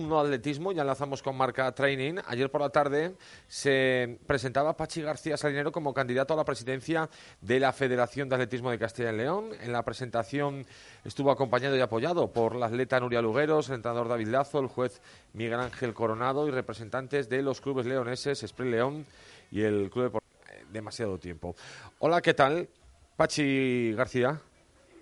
No 0.00 0.20
atletismo, 0.20 0.70
ya 0.70 0.82
enlazamos 0.82 1.24
con 1.24 1.36
Marca 1.36 1.74
Training. 1.74 2.20
Ayer 2.28 2.48
por 2.52 2.60
la 2.60 2.70
tarde 2.70 3.16
se 3.48 4.20
presentaba 4.28 4.76
Pachi 4.76 5.02
García 5.02 5.36
Salinero 5.36 5.72
como 5.72 5.92
candidato 5.92 6.34
a 6.34 6.36
la 6.36 6.44
presidencia 6.44 7.08
de 7.40 7.58
la 7.58 7.72
Federación 7.72 8.28
de 8.28 8.36
Atletismo 8.36 8.70
de 8.70 8.78
Castilla 8.78 9.12
y 9.12 9.16
León. 9.16 9.50
En 9.60 9.72
la 9.72 9.82
presentación 9.82 10.64
estuvo 11.04 11.32
acompañado 11.32 11.76
y 11.76 11.80
apoyado 11.80 12.32
por 12.32 12.54
la 12.54 12.66
atleta 12.66 13.00
Nuria 13.00 13.20
Lugueros, 13.20 13.70
el 13.70 13.74
entrenador 13.74 14.06
David 14.06 14.28
Lazo, 14.28 14.60
el 14.60 14.68
juez 14.68 15.02
Miguel 15.32 15.58
Ángel 15.58 15.92
Coronado 15.94 16.46
y 16.46 16.52
representantes 16.52 17.28
de 17.28 17.42
los 17.42 17.60
clubes 17.60 17.84
leoneses, 17.84 18.40
Spring 18.44 18.70
León 18.70 19.04
y 19.50 19.62
el 19.62 19.90
Club 19.90 20.12
de 20.12 20.18
eh, 20.18 20.64
Demasiado 20.70 21.18
Tiempo. 21.18 21.56
Hola, 21.98 22.20
¿qué 22.20 22.34
tal? 22.34 22.68
Pachi 23.16 23.94
García. 23.94 24.40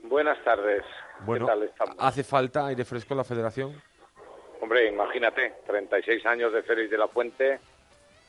Buenas 0.05 0.43
tardes. 0.43 0.85
Bueno, 1.21 1.49
¿hace 1.99 2.25
falta 2.25 2.65
aire 2.69 2.87
fresco 2.87 3.13
en 3.13 3.19
la 3.19 3.25
federación? 3.25 3.75
Hombre, 4.61 4.89
imagínate, 4.89 5.55
36 5.67 6.25
años 6.27 6.53
de 6.53 6.63
Félix 6.63 6.91
de 6.91 6.99
la 6.99 7.09
Fuente 7.09 7.61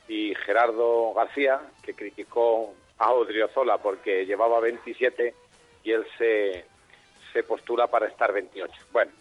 y 0.07 0.35
Gerardo 0.35 1.13
García, 1.13 1.61
que 1.83 1.93
criticó 1.93 2.73
a 2.97 3.13
Odriozola 3.13 3.77
porque 3.77 4.25
llevaba 4.25 4.59
27 4.59 5.33
y 5.83 5.91
él 5.91 6.05
se, 6.17 6.65
se 7.33 7.43
postula 7.43 7.87
para 7.87 8.07
estar 8.07 8.33
28. 8.33 8.73
Bueno, 8.91 9.11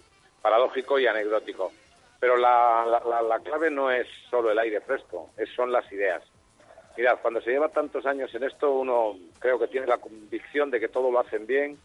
paradójico 0.42 0.98
y 0.98 1.06
anecdótico. 1.06 1.72
Pero 2.18 2.36
la, 2.36 2.84
la, 3.28 3.40
clave 3.40 3.70
no 3.70 3.90
es 3.90 4.06
solo 4.30 4.50
el 4.50 4.58
aire 4.58 4.80
fresco, 4.80 5.30
es, 5.36 5.50
son 5.50 5.70
las 5.70 5.90
ideas. 5.92 6.22
Mirad, 6.96 7.18
cuando 7.20 7.42
se 7.42 7.50
lleva 7.50 7.68
tantos 7.68 8.06
años 8.06 8.34
en 8.34 8.44
esto, 8.44 8.72
uno 8.72 9.16
creo 9.38 9.58
que 9.58 9.68
tiene 9.68 9.86
la 9.86 9.98
convicción 9.98 10.70
de 10.70 10.80
que 10.80 10.88
todo 10.88 11.10
lo 11.10 11.20
hacen 11.20 11.46
bien 11.46 11.78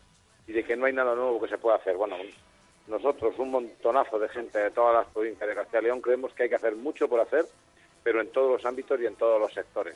y 0.47 0.53
de 0.53 0.63
que 0.63 0.77
no 0.77 0.85
hay 0.85 0.93
nada 0.93 1.13
nuevo 1.15 1.41
que 1.41 1.49
se 1.49 1.57
pueda 1.57 1.75
hacer. 1.75 1.97
Bueno, 1.97 2.15
nosotros, 2.87 3.37
un 3.37 3.51
montonazo 3.51 4.19
de 4.19 4.29
gente 4.29 4.59
de 4.59 4.71
todas 4.71 4.93
las 4.93 5.13
provincias 5.13 5.47
de 5.47 5.55
Castilla 5.55 5.79
y 5.81 5.83
León, 5.85 6.01
creemos 6.01 6.33
que 6.33 6.43
hay 6.43 6.49
que 6.49 6.55
hacer 6.55 6.75
mucho 6.75 7.07
por 7.07 7.19
hacer, 7.19 7.45
pero 8.03 8.21
en 8.21 8.31
todos 8.31 8.51
los 8.51 8.65
ámbitos 8.65 8.99
y 8.99 9.05
en 9.05 9.15
todos 9.15 9.39
los 9.39 9.53
sectores. 9.53 9.95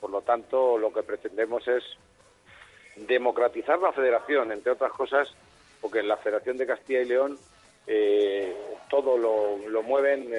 Por 0.00 0.10
lo 0.10 0.22
tanto, 0.22 0.78
lo 0.78 0.92
que 0.92 1.02
pretendemos 1.02 1.66
es 1.68 1.84
democratizar 2.96 3.78
la 3.78 3.92
federación, 3.92 4.52
entre 4.52 4.72
otras 4.72 4.92
cosas, 4.92 5.28
porque 5.80 6.00
en 6.00 6.08
la 6.08 6.16
Federación 6.16 6.56
de 6.56 6.66
Castilla 6.66 7.02
y 7.02 7.06
León 7.06 7.38
eh, 7.86 8.54
todo 8.88 9.16
lo, 9.16 9.82
mueven 9.82 10.30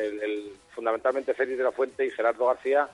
fundamentalmente 0.74 1.34
Félix 1.34 1.58
de 1.58 1.64
la 1.64 1.72
Fuente 1.72 2.06
y 2.06 2.12
Gerardo 2.12 2.48
García 2.48 2.88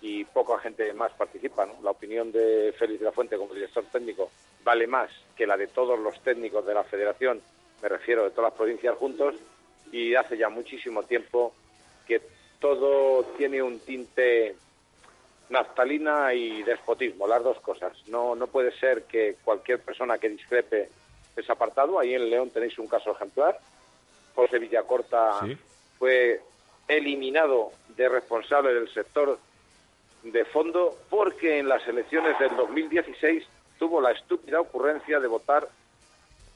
y 0.00 0.24
poca 0.24 0.58
gente 0.58 0.92
más 0.92 1.12
participa. 1.12 1.66
La 1.82 1.90
opinión 1.90 2.30
de 2.30 2.74
Félix 2.78 3.00
de 3.00 3.06
la 3.06 3.12
Fuente 3.12 3.36
como 3.36 3.54
director 3.54 3.84
técnico 3.90 4.30
vale 4.62 4.86
más 4.86 5.10
que 5.36 5.46
la 5.46 5.56
de 5.56 5.66
todos 5.66 5.98
los 5.98 6.20
técnicos 6.22 6.66
de 6.66 6.74
la 6.74 6.84
federación 6.84 7.40
me 7.84 7.90
refiero 7.90 8.24
de 8.24 8.30
todas 8.30 8.50
las 8.50 8.56
provincias 8.56 8.96
juntos, 8.96 9.34
y 9.92 10.14
hace 10.14 10.38
ya 10.38 10.48
muchísimo 10.48 11.02
tiempo 11.02 11.52
que 12.06 12.22
todo 12.58 13.24
tiene 13.36 13.62
un 13.62 13.78
tinte 13.78 14.56
naftalina 15.50 16.32
y 16.32 16.62
despotismo, 16.62 17.28
las 17.28 17.44
dos 17.44 17.60
cosas. 17.60 17.92
No, 18.08 18.34
no 18.34 18.46
puede 18.46 18.72
ser 18.78 19.02
que 19.02 19.36
cualquier 19.44 19.80
persona 19.80 20.16
que 20.16 20.30
discrepe 20.30 20.88
es 21.36 21.50
apartado. 21.50 21.98
Ahí 21.98 22.14
en 22.14 22.30
León 22.30 22.48
tenéis 22.48 22.78
un 22.78 22.88
caso 22.88 23.12
ejemplar. 23.12 23.58
José 24.34 24.58
Villacorta 24.58 25.40
fue 25.98 26.40
eliminado 26.88 27.70
de 27.88 28.08
responsable 28.08 28.72
del 28.72 28.88
sector 28.94 29.38
de 30.22 30.44
fondo 30.46 30.96
porque 31.10 31.58
en 31.58 31.68
las 31.68 31.86
elecciones 31.86 32.38
del 32.38 32.56
2016 32.56 33.44
tuvo 33.78 34.00
la 34.00 34.12
estúpida 34.12 34.58
ocurrencia 34.58 35.20
de 35.20 35.28
votar 35.28 35.68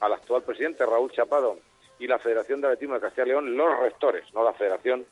al 0.01 0.13
actual 0.13 0.43
presidente 0.43 0.87
Raúl 0.87 1.11
Chapado 1.11 1.59
y 1.99 2.07
la 2.07 2.19
Federación 2.19 2.61
de 2.61 2.69
Atletismo 2.69 2.95
de 2.95 3.01
Castilla 3.01 3.27
y 3.27 3.29
León, 3.31 3.57
los 3.57 3.79
rectores, 3.81 4.33
no 4.33 4.45
la 4.45 4.53
Federación, 4.53 5.05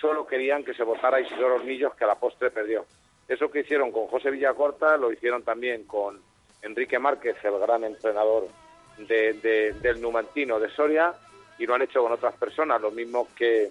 solo 0.00 0.26
querían 0.26 0.64
que 0.64 0.74
se 0.74 0.82
votara 0.82 1.20
Isidoro 1.20 1.56
Hornillos, 1.56 1.94
que 1.94 2.04
a 2.04 2.08
la 2.08 2.16
postre 2.16 2.50
perdió. 2.50 2.84
Eso 3.28 3.50
que 3.50 3.60
hicieron 3.60 3.92
con 3.92 4.06
José 4.06 4.30
Villacorta 4.30 4.96
lo 4.96 5.12
hicieron 5.12 5.42
también 5.42 5.84
con 5.84 6.20
Enrique 6.62 6.98
Márquez, 6.98 7.36
el 7.44 7.58
gran 7.58 7.84
entrenador 7.84 8.48
del 8.96 10.00
Numantino 10.00 10.58
de 10.58 10.70
Soria, 10.70 11.14
y 11.58 11.66
lo 11.66 11.74
han 11.74 11.82
hecho 11.82 12.02
con 12.02 12.12
otras 12.12 12.34
personas, 12.34 12.80
lo 12.80 12.90
mismo 12.90 13.28
que 13.36 13.70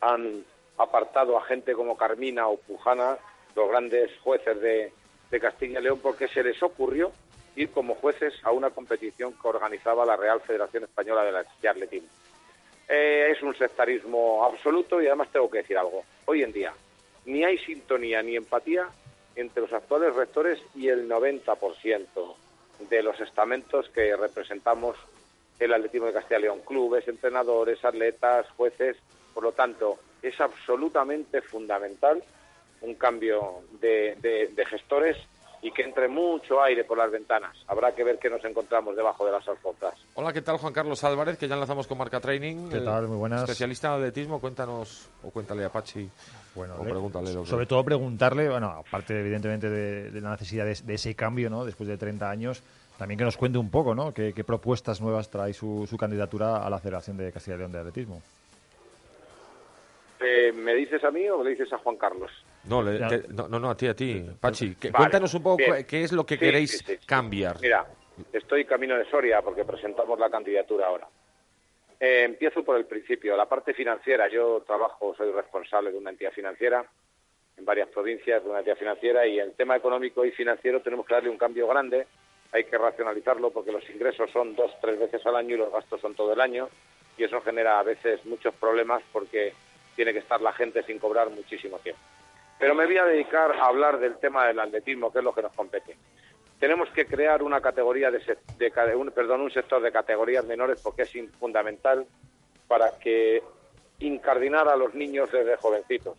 han 0.00 0.44
apartado 0.78 1.38
a 1.38 1.44
gente 1.44 1.74
como 1.74 1.96
Carmina 1.96 2.48
o 2.48 2.56
Pujana, 2.56 3.18
los 3.54 3.68
grandes 3.68 4.10
jueces 4.20 4.60
de, 4.60 4.92
de 5.30 5.40
Castilla 5.40 5.78
y 5.78 5.82
León, 5.82 6.00
porque 6.02 6.26
se 6.28 6.42
les 6.42 6.60
ocurrió 6.62 7.12
ir 7.56 7.70
como 7.70 7.94
jueces 7.94 8.34
a 8.44 8.50
una 8.50 8.70
competición 8.70 9.34
que 9.34 9.48
organizaba 9.48 10.06
la 10.06 10.16
Real 10.16 10.40
Federación 10.40 10.84
Española 10.84 11.24
de, 11.24 11.68
Atletismo. 11.68 12.08
Eh, 12.88 13.28
es 13.30 13.42
un 13.42 13.54
sectarismo 13.54 14.44
absoluto 14.44 15.00
y 15.00 15.06
además 15.06 15.28
tengo 15.32 15.50
que 15.50 15.58
decir 15.58 15.78
algo. 15.78 16.02
Hoy 16.26 16.42
en 16.42 16.52
día 16.52 16.72
ni 17.24 17.44
hay 17.44 17.58
sintonía 17.58 18.22
ni 18.22 18.36
empatía 18.36 18.88
entre 19.36 19.62
los 19.62 19.72
actuales 19.72 20.14
rectores 20.14 20.60
y 20.74 20.88
el 20.88 21.08
90% 21.08 22.34
de 22.90 23.02
los 23.02 23.20
estamentos 23.20 23.88
que 23.90 24.16
representamos 24.16 24.96
el 25.58 25.72
atletismo 25.72 26.08
de 26.08 26.12
Castilla 26.14 26.40
y 26.40 26.42
León, 26.42 26.60
clubes, 26.66 27.06
entrenadores, 27.06 27.84
atletas, 27.84 28.46
jueces. 28.56 28.96
Por 29.32 29.44
lo 29.44 29.52
tanto, 29.52 29.98
es 30.20 30.38
absolutamente 30.40 31.40
fundamental 31.40 32.22
un 32.80 32.94
cambio 32.94 33.62
de 33.80 34.66
gestores 34.68 35.16
y 35.62 35.70
que 35.70 35.82
entre 35.82 36.08
mucho 36.08 36.60
aire 36.60 36.82
por 36.82 36.98
las 36.98 37.10
ventanas. 37.10 37.56
Habrá 37.68 37.94
que 37.94 38.02
ver 38.02 38.18
qué 38.18 38.28
nos 38.28 38.44
encontramos 38.44 38.96
debajo 38.96 39.24
de 39.24 39.30
las 39.30 39.46
alfombras. 39.46 39.94
Hola, 40.14 40.32
¿qué 40.32 40.42
tal? 40.42 40.58
Juan 40.58 40.72
Carlos 40.72 41.04
Álvarez, 41.04 41.38
que 41.38 41.46
ya 41.46 41.54
enlazamos 41.54 41.86
con 41.86 41.98
Marca 41.98 42.20
Training. 42.20 42.68
¿Qué 42.68 42.80
tal? 42.80 43.06
Muy 43.06 43.16
buenas. 43.16 43.42
Especialista 43.42 43.86
en 43.86 43.94
atletismo, 43.94 44.40
cuéntanos, 44.40 45.08
o 45.22 45.30
cuéntale 45.30 45.64
a 45.64 45.70
Pachi, 45.70 46.10
bueno, 46.56 46.74
o 46.74 46.82
pregúntale. 46.82 47.32
Lo 47.32 47.46
Sobre 47.46 47.66
todo 47.66 47.84
preguntarle, 47.84 48.48
bueno, 48.48 48.70
aparte 48.70 49.18
evidentemente 49.20 49.70
de, 49.70 50.20
la 50.20 50.32
necesidad 50.32 50.64
de, 50.64 50.94
ese 50.94 51.14
cambio, 51.14 51.48
¿no? 51.48 51.64
Después 51.64 51.88
de 51.88 51.96
30 51.96 52.28
años, 52.28 52.64
también 52.98 53.16
que 53.16 53.24
nos 53.24 53.36
cuente 53.36 53.58
un 53.58 53.70
poco, 53.70 53.94
¿no? 53.94 54.12
¿Qué, 54.12 54.32
propuestas 54.44 55.00
nuevas 55.00 55.30
trae 55.30 55.52
su, 55.52 55.86
su 55.88 55.96
candidatura 55.96 56.66
a 56.66 56.70
la 56.70 56.80
Federación 56.80 57.16
de 57.16 57.30
Castilla 57.30 57.54
y 57.54 57.58
León 57.60 57.72
de 57.72 57.78
Atletismo? 57.78 58.20
Eh, 60.18 60.52
¿Me 60.52 60.74
dices 60.74 61.04
a 61.04 61.12
mí 61.12 61.28
o 61.28 61.44
le 61.44 61.50
dices 61.50 61.72
a 61.72 61.78
Juan 61.78 61.96
Carlos? 61.96 62.32
No, 62.64 62.82
no, 62.82 63.58
no, 63.58 63.70
a 63.70 63.76
ti, 63.76 63.86
a 63.88 63.94
ti, 63.94 64.24
Pachi. 64.40 64.76
cuéntanos 64.94 65.34
un 65.34 65.42
poco 65.42 65.64
qué 65.86 66.02
es 66.02 66.12
lo 66.12 66.24
que 66.24 66.38
queréis 66.38 66.84
cambiar. 67.06 67.60
Mira, 67.60 67.86
estoy 68.32 68.64
camino 68.64 68.96
de 68.96 69.04
Soria 69.10 69.42
porque 69.42 69.64
presentamos 69.64 70.18
la 70.18 70.30
candidatura 70.30 70.86
ahora. 70.86 71.08
Eh, 71.98 72.24
empiezo 72.24 72.64
por 72.64 72.76
el 72.76 72.86
principio, 72.86 73.36
la 73.36 73.48
parte 73.48 73.74
financiera. 73.74 74.28
Yo 74.28 74.62
trabajo, 74.66 75.14
soy 75.16 75.30
responsable 75.30 75.92
de 75.92 75.98
una 75.98 76.10
entidad 76.10 76.32
financiera 76.32 76.84
en 77.56 77.64
varias 77.64 77.88
provincias 77.88 78.42
de 78.42 78.50
una 78.50 78.58
entidad 78.58 78.76
financiera 78.76 79.26
y 79.26 79.38
el 79.38 79.52
tema 79.52 79.76
económico 79.76 80.24
y 80.24 80.32
financiero 80.32 80.80
tenemos 80.80 81.06
que 81.06 81.14
darle 81.14 81.30
un 81.30 81.38
cambio 81.38 81.68
grande. 81.68 82.06
Hay 82.52 82.64
que 82.64 82.76
racionalizarlo 82.76 83.50
porque 83.50 83.72
los 83.72 83.88
ingresos 83.88 84.30
son 84.30 84.54
dos, 84.54 84.72
tres 84.80 84.98
veces 84.98 85.24
al 85.26 85.36
año 85.36 85.54
y 85.54 85.58
los 85.58 85.72
gastos 85.72 86.00
son 86.00 86.14
todo 86.14 86.32
el 86.32 86.40
año 86.40 86.68
y 87.16 87.24
eso 87.24 87.40
genera 87.40 87.78
a 87.78 87.82
veces 87.82 88.24
muchos 88.24 88.54
problemas 88.54 89.02
porque 89.12 89.52
tiene 89.94 90.12
que 90.12 90.20
estar 90.20 90.40
la 90.40 90.52
gente 90.52 90.82
sin 90.82 90.98
cobrar 90.98 91.30
muchísimo 91.30 91.78
tiempo. 91.78 92.00
Pero 92.62 92.76
me 92.76 92.86
voy 92.86 92.96
a 92.96 93.06
dedicar 93.06 93.50
a 93.50 93.66
hablar 93.66 93.98
del 93.98 94.18
tema 94.18 94.46
del 94.46 94.60
atletismo, 94.60 95.12
que 95.12 95.18
es 95.18 95.24
lo 95.24 95.34
que 95.34 95.42
nos 95.42 95.52
compete. 95.52 95.96
Tenemos 96.60 96.88
que 96.90 97.06
crear 97.06 97.42
una 97.42 97.60
categoría 97.60 98.08
de, 98.08 98.94
un, 98.94 99.10
perdón, 99.10 99.40
un 99.40 99.50
sector 99.50 99.82
de 99.82 99.90
categorías 99.90 100.46
menores 100.46 100.80
porque 100.80 101.02
es 101.02 101.10
fundamental 101.40 102.06
para 102.68 102.96
que 103.00 103.42
incardinar 103.98 104.68
a 104.68 104.76
los 104.76 104.94
niños 104.94 105.28
desde 105.32 105.56
jovencitos. 105.56 106.16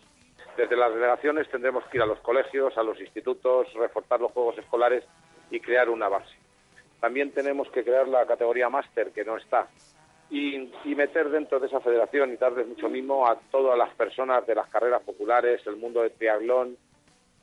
Desde 0.57 0.75
las 0.75 0.93
delegaciones 0.93 1.49
tendremos 1.49 1.85
que 1.85 1.95
ir 1.95 2.03
a 2.03 2.07
los 2.07 2.19
colegios, 2.19 2.77
a 2.77 2.83
los 2.83 2.99
institutos, 2.99 3.73
reforzar 3.75 4.19
los 4.19 4.33
juegos 4.33 4.57
escolares 4.57 5.05
y 5.49 5.61
crear 5.61 5.89
una 5.89 6.09
base. 6.09 6.35
También 6.99 7.31
tenemos 7.31 7.69
que 7.69 7.85
crear 7.85 8.09
la 8.09 8.25
categoría 8.25 8.67
máster, 8.67 9.11
que 9.13 9.23
no 9.23 9.37
está, 9.37 9.69
y, 10.33 10.95
meter 10.95 11.29
dentro 11.29 11.59
de 11.59 11.67
esa 11.67 11.79
federación 11.79 12.33
y 12.33 12.37
darles 12.37 12.67
mucho 12.67 12.89
mimo 12.89 13.27
a 13.27 13.37
todas 13.51 13.77
las 13.77 13.93
personas 13.93 14.45
de 14.47 14.55
las 14.55 14.67
carreras 14.67 15.03
populares, 15.03 15.61
el 15.67 15.75
mundo 15.75 16.01
del 16.01 16.11
triatlón 16.11 16.75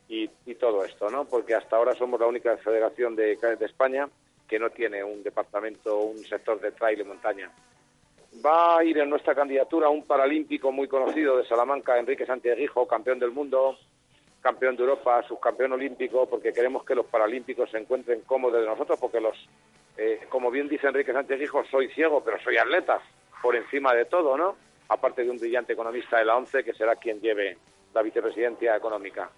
y, 0.09 0.27
todo 0.55 0.83
esto, 0.83 1.09
¿no? 1.09 1.23
Porque 1.25 1.55
hasta 1.55 1.77
ahora 1.77 1.95
somos 1.95 2.19
la 2.19 2.27
única 2.27 2.55
federación 2.57 3.15
de, 3.15 3.37
de 3.37 3.65
España 3.65 4.07
que 4.47 4.59
no 4.59 4.69
tiene 4.69 5.01
un 5.03 5.23
departamento, 5.23 6.01
un 6.01 6.19
sector 6.19 6.59
de 6.59 6.73
trail 6.73 6.99
y 6.99 7.03
montaña. 7.05 7.49
Va 8.45 8.79
a 8.79 8.83
ir 8.83 8.97
en 8.97 9.09
nuestra 9.09 9.33
candidatura 9.33 9.87
un 9.89 10.03
paralímpico 10.03 10.71
muy 10.71 10.89
conocido 10.89 11.37
de 11.37 11.47
Salamanca, 11.47 11.97
Enrique 11.97 12.25
Santiago, 12.25 12.85
campeón 12.85 13.19
del 13.19 13.31
mundo, 13.31 13.77
campeón 14.41 14.75
de 14.75 14.83
Europa, 14.83 15.23
subcampeón 15.23 15.71
olímpico, 15.71 16.27
porque 16.27 16.51
queremos 16.51 16.83
que 16.83 16.95
los 16.95 17.05
paralímpicos 17.05 17.71
se 17.71 17.77
encuentren 17.77 18.21
cómodos 18.21 18.59
de 18.59 18.67
nosotros, 18.67 18.99
Enrique 20.87 21.13
Sánchez 21.13 21.41
Hijo, 21.41 21.63
soy 21.65 21.89
ciego, 21.89 22.23
pero 22.23 22.39
soy 22.41 22.57
atleta, 22.57 22.99
por 23.41 23.55
encima 23.55 23.93
de 23.93 24.05
todo, 24.05 24.37
¿no? 24.37 24.55
Aparte 24.89 25.23
de 25.23 25.29
un 25.29 25.39
brillante 25.39 25.73
economista 25.73 26.17
de 26.17 26.25
la 26.25 26.35
ONCE, 26.35 26.63
que 26.63 26.73
será 26.73 26.95
quien 26.95 27.19
lleve 27.21 27.57
la 27.93 28.01
vicepresidencia 28.01 28.75
económica. 28.75 29.29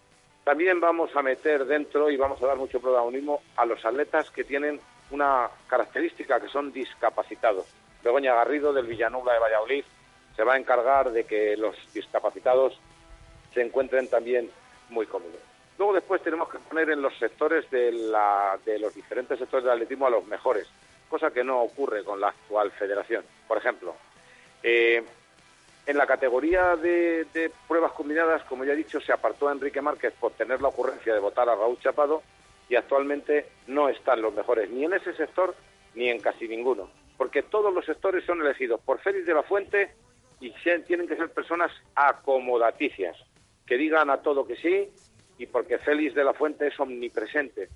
También 0.44 0.80
vamos 0.80 1.16
a 1.16 1.22
meter 1.22 1.66
dentro 1.66 2.10
y 2.10 2.18
vamos 2.18 2.42
a 2.44 2.48
dar 2.48 2.58
mucho 2.58 2.82
protagonismo 2.82 3.42
a 3.56 3.66
los 3.66 3.84
atletas 3.86 4.30
que 4.30 4.44
tienen 4.44 4.80
una 5.12 5.50
característica, 5.68 6.40
que 6.40 6.50
son 6.50 6.72
discapacitados. 6.74 7.66
Begoña 8.04 8.36
Garrido, 8.36 8.74
del 8.74 8.88
Villanubla 8.88 9.34
de 9.34 9.40
Valladolid, 9.40 9.86
se 10.36 10.44
va 10.44 10.56
a 10.56 10.58
encargar 10.58 11.12
de 11.12 11.24
que 11.24 11.56
los 11.56 11.76
discapacitados 11.94 12.78
se 13.54 13.62
encuentren 13.62 14.10
también 14.10 14.50
muy 14.90 15.06
cómodos. 15.06 15.40
Luego 15.78 15.94
después 15.94 16.22
tenemos 16.22 16.50
que 16.50 16.60
poner 16.60 16.90
en 16.90 17.02
los 17.02 17.18
sectores 17.18 17.70
de, 17.72 17.92
la, 17.92 18.60
de 18.66 18.80
los 18.80 18.94
diferentes 18.94 19.40
sectores 19.40 19.64
del 19.64 19.74
atletismo 19.74 20.08
a 20.08 20.12
los 20.12 20.26
mejores, 20.28 20.68
cosa 21.14 21.30
que 21.30 21.44
no 21.44 21.62
ocurre 21.62 22.04
con 22.04 22.20
la 22.20 22.30
actual 22.30 22.72
federación. 22.72 23.24
Por 23.48 23.60
ejemplo, 23.60 23.96
eh, 24.64 25.04
en 25.86 25.96
la 25.96 26.08
categoría 26.08 26.76
de, 26.76 27.28
de, 27.32 27.52
pruebas 27.68 27.92
combinadas, 27.92 28.42
como 28.46 28.64
ya 28.64 28.74
he 28.74 28.76
dicho, 28.76 29.00
se 29.00 29.14
apartó 29.14 29.48
a 29.48 29.52
Enrique 29.52 29.80
Márquez 29.80 30.12
por 30.20 30.32
tener 30.32 30.60
la 30.60 30.70
ocurrencia 30.70 31.14
de 31.14 31.20
votar 31.20 31.48
a 31.48 31.56
Raúl 31.56 31.78
Chapado 31.80 32.24
y 32.68 32.74
actualmente 32.76 33.46
no 33.68 33.90
están 33.90 34.24
los 34.24 34.34
mejores 34.34 34.72
ni 34.72 34.86
en 34.86 34.94
ese 34.94 35.14
sector 35.14 35.54
ni 35.94 36.10
en 36.10 36.20
casi 36.20 36.48
ninguno, 36.48 36.90
porque 37.16 37.44
todos 37.44 37.72
los 37.72 37.86
sectores 37.86 38.26
son 38.26 38.42
elegidos 38.42 38.82
por 38.82 39.00
Félix 39.00 39.28
de 39.28 39.36
la 39.36 39.44
Fuente 39.44 39.92
y 40.40 40.52
tienen 40.88 41.08
que 41.08 41.16
ser 41.16 41.30
personas 41.30 41.72
acomodaticias, 41.94 43.16
que 43.68 43.78
digan 43.78 44.10
a 44.10 44.24
todo 44.24 44.48
que 44.48 44.56
sí 44.56 44.90
y 45.38 45.46
porque 45.46 45.78
Félix 45.78 46.16
de 46.16 46.24
la 46.24 46.34
Fuente 46.34 46.70
es 46.70 46.80
omnipresente, 46.80 47.70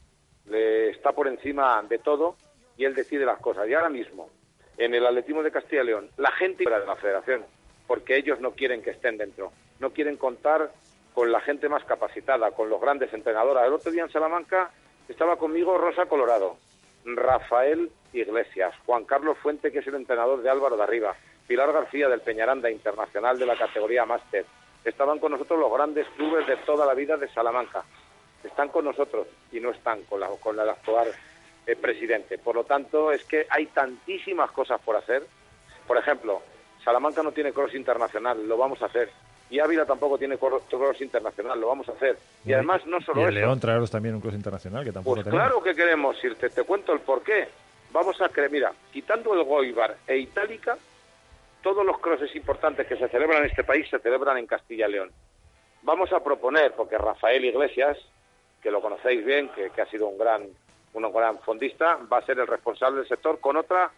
le 0.45 0.89
está 0.89 1.11
por 1.11 1.27
encima 1.27 1.83
de 1.83 1.99
todo 1.99 2.35
y 2.77 2.85
él 2.85 2.93
decide 2.93 3.25
las 3.25 3.39
cosas. 3.39 3.67
Y 3.67 3.73
ahora 3.73 3.89
mismo, 3.89 4.29
en 4.77 4.93
el 4.93 5.05
atletismo 5.05 5.43
de 5.43 5.51
Castilla 5.51 5.83
y 5.83 5.87
León, 5.87 6.09
la 6.17 6.31
gente 6.31 6.63
fuera 6.63 6.79
de 6.79 6.85
la 6.85 6.95
federación, 6.95 7.45
porque 7.87 8.15
ellos 8.15 8.39
no 8.39 8.51
quieren 8.51 8.81
que 8.81 8.91
estén 8.91 9.17
dentro, 9.17 9.51
no 9.79 9.91
quieren 9.91 10.17
contar 10.17 10.71
con 11.13 11.31
la 11.31 11.41
gente 11.41 11.67
más 11.67 11.83
capacitada, 11.83 12.51
con 12.51 12.69
los 12.69 12.79
grandes 12.79 13.11
entrenadores. 13.11 13.63
El 13.65 13.73
otro 13.73 13.91
día 13.91 14.03
en 14.03 14.11
Salamanca 14.11 14.69
estaba 15.09 15.37
conmigo 15.37 15.77
Rosa 15.77 16.05
Colorado, 16.05 16.57
Rafael 17.05 17.89
Iglesias, 18.13 18.75
Juan 18.85 19.05
Carlos 19.05 19.37
Fuente, 19.39 19.71
que 19.71 19.79
es 19.79 19.87
el 19.87 19.95
entrenador 19.95 20.41
de 20.41 20.49
Álvaro 20.49 20.77
de 20.77 20.83
Arriba, 20.83 21.15
Pilar 21.47 21.71
García 21.71 22.07
del 22.09 22.21
Peñaranda 22.21 22.69
Internacional 22.69 23.39
de 23.39 23.45
la 23.45 23.57
categoría 23.57 24.05
Máster. 24.05 24.45
Estaban 24.83 25.19
con 25.19 25.31
nosotros 25.31 25.59
los 25.59 25.73
grandes 25.73 26.07
clubes 26.15 26.45
de 26.45 26.57
toda 26.57 26.85
la 26.85 26.93
vida 26.93 27.17
de 27.17 27.27
Salamanca. 27.29 27.83
Están 28.43 28.69
con 28.69 28.85
nosotros 28.85 29.27
y 29.51 29.59
no 29.59 29.71
están 29.71 30.03
con, 30.03 30.19
la, 30.19 30.27
con 30.39 30.59
el 30.59 30.69
actual 30.69 31.07
eh, 31.67 31.75
presidente. 31.75 32.37
Por 32.37 32.55
lo 32.55 32.63
tanto, 32.63 33.11
es 33.11 33.23
que 33.25 33.45
hay 33.49 33.67
tantísimas 33.67 34.49
cosas 34.51 34.81
por 34.81 34.95
hacer. 34.95 35.23
Por 35.85 35.97
ejemplo, 35.97 36.41
Salamanca 36.83 37.21
no 37.21 37.31
tiene 37.31 37.53
cross 37.53 37.75
internacional, 37.75 38.47
lo 38.47 38.57
vamos 38.57 38.81
a 38.81 38.85
hacer. 38.85 39.09
Y 39.49 39.59
Ávila 39.59 39.85
tampoco 39.85 40.17
tiene 40.17 40.37
cross 40.37 40.99
internacional, 41.01 41.59
lo 41.59 41.67
vamos 41.67 41.87
a 41.89 41.93
hacer. 41.93 42.17
Y 42.45 42.51
además 42.53 42.85
no 42.85 42.99
solo 43.01 43.21
y 43.21 43.23
el 43.25 43.37
eso. 43.37 43.45
León 43.45 43.59
traeros 43.59 43.91
también 43.91 44.15
un 44.15 44.21
cross 44.21 44.33
internacional, 44.33 44.83
que 44.83 44.91
tampoco 44.91 45.15
Pues 45.15 45.25
tenemos. 45.25 45.45
claro 45.45 45.63
que 45.63 45.75
queremos, 45.75 46.17
si 46.19 46.33
te, 46.35 46.49
te 46.49 46.63
cuento 46.63 46.91
el 46.93 46.99
porqué. 46.99 47.47
Vamos 47.91 48.21
a 48.21 48.27
creer, 48.27 48.51
mira, 48.51 48.73
quitando 48.91 49.33
el 49.33 49.43
Goibar 49.43 49.95
e 50.05 50.17
Itálica, 50.17 50.77
todos 51.63 51.85
los 51.85 51.97
crosses 51.99 52.35
importantes 52.35 52.85
que 52.87 52.97
se 52.97 53.07
celebran 53.07 53.43
en 53.43 53.49
este 53.49 53.63
país 53.63 53.89
se 53.89 53.99
celebran 53.99 54.37
en 54.37 54.45
Castilla 54.47 54.87
y 54.89 54.91
León. 54.91 55.11
Vamos 55.83 56.11
a 56.11 56.21
proponer, 56.21 56.73
porque 56.73 56.97
Rafael 56.97 57.45
Iglesias, 57.45 57.97
que 58.61 58.69
lo 58.71 58.81
conocéis 58.81 59.25
bien, 59.25 59.47
que, 59.49 59.69
que 59.69 59.81
ha 59.81 59.85
sido 59.85 60.07
un 60.07 60.17
gran, 60.17 60.43
un 60.93 61.11
gran 61.11 61.39
fondista, 61.39 61.99
va 62.11 62.17
a 62.17 62.25
ser 62.25 62.39
el 62.39 62.47
responsable 62.47 62.99
del 62.99 63.07
sector 63.07 63.39
con 63.39 63.57
otra 63.57 63.91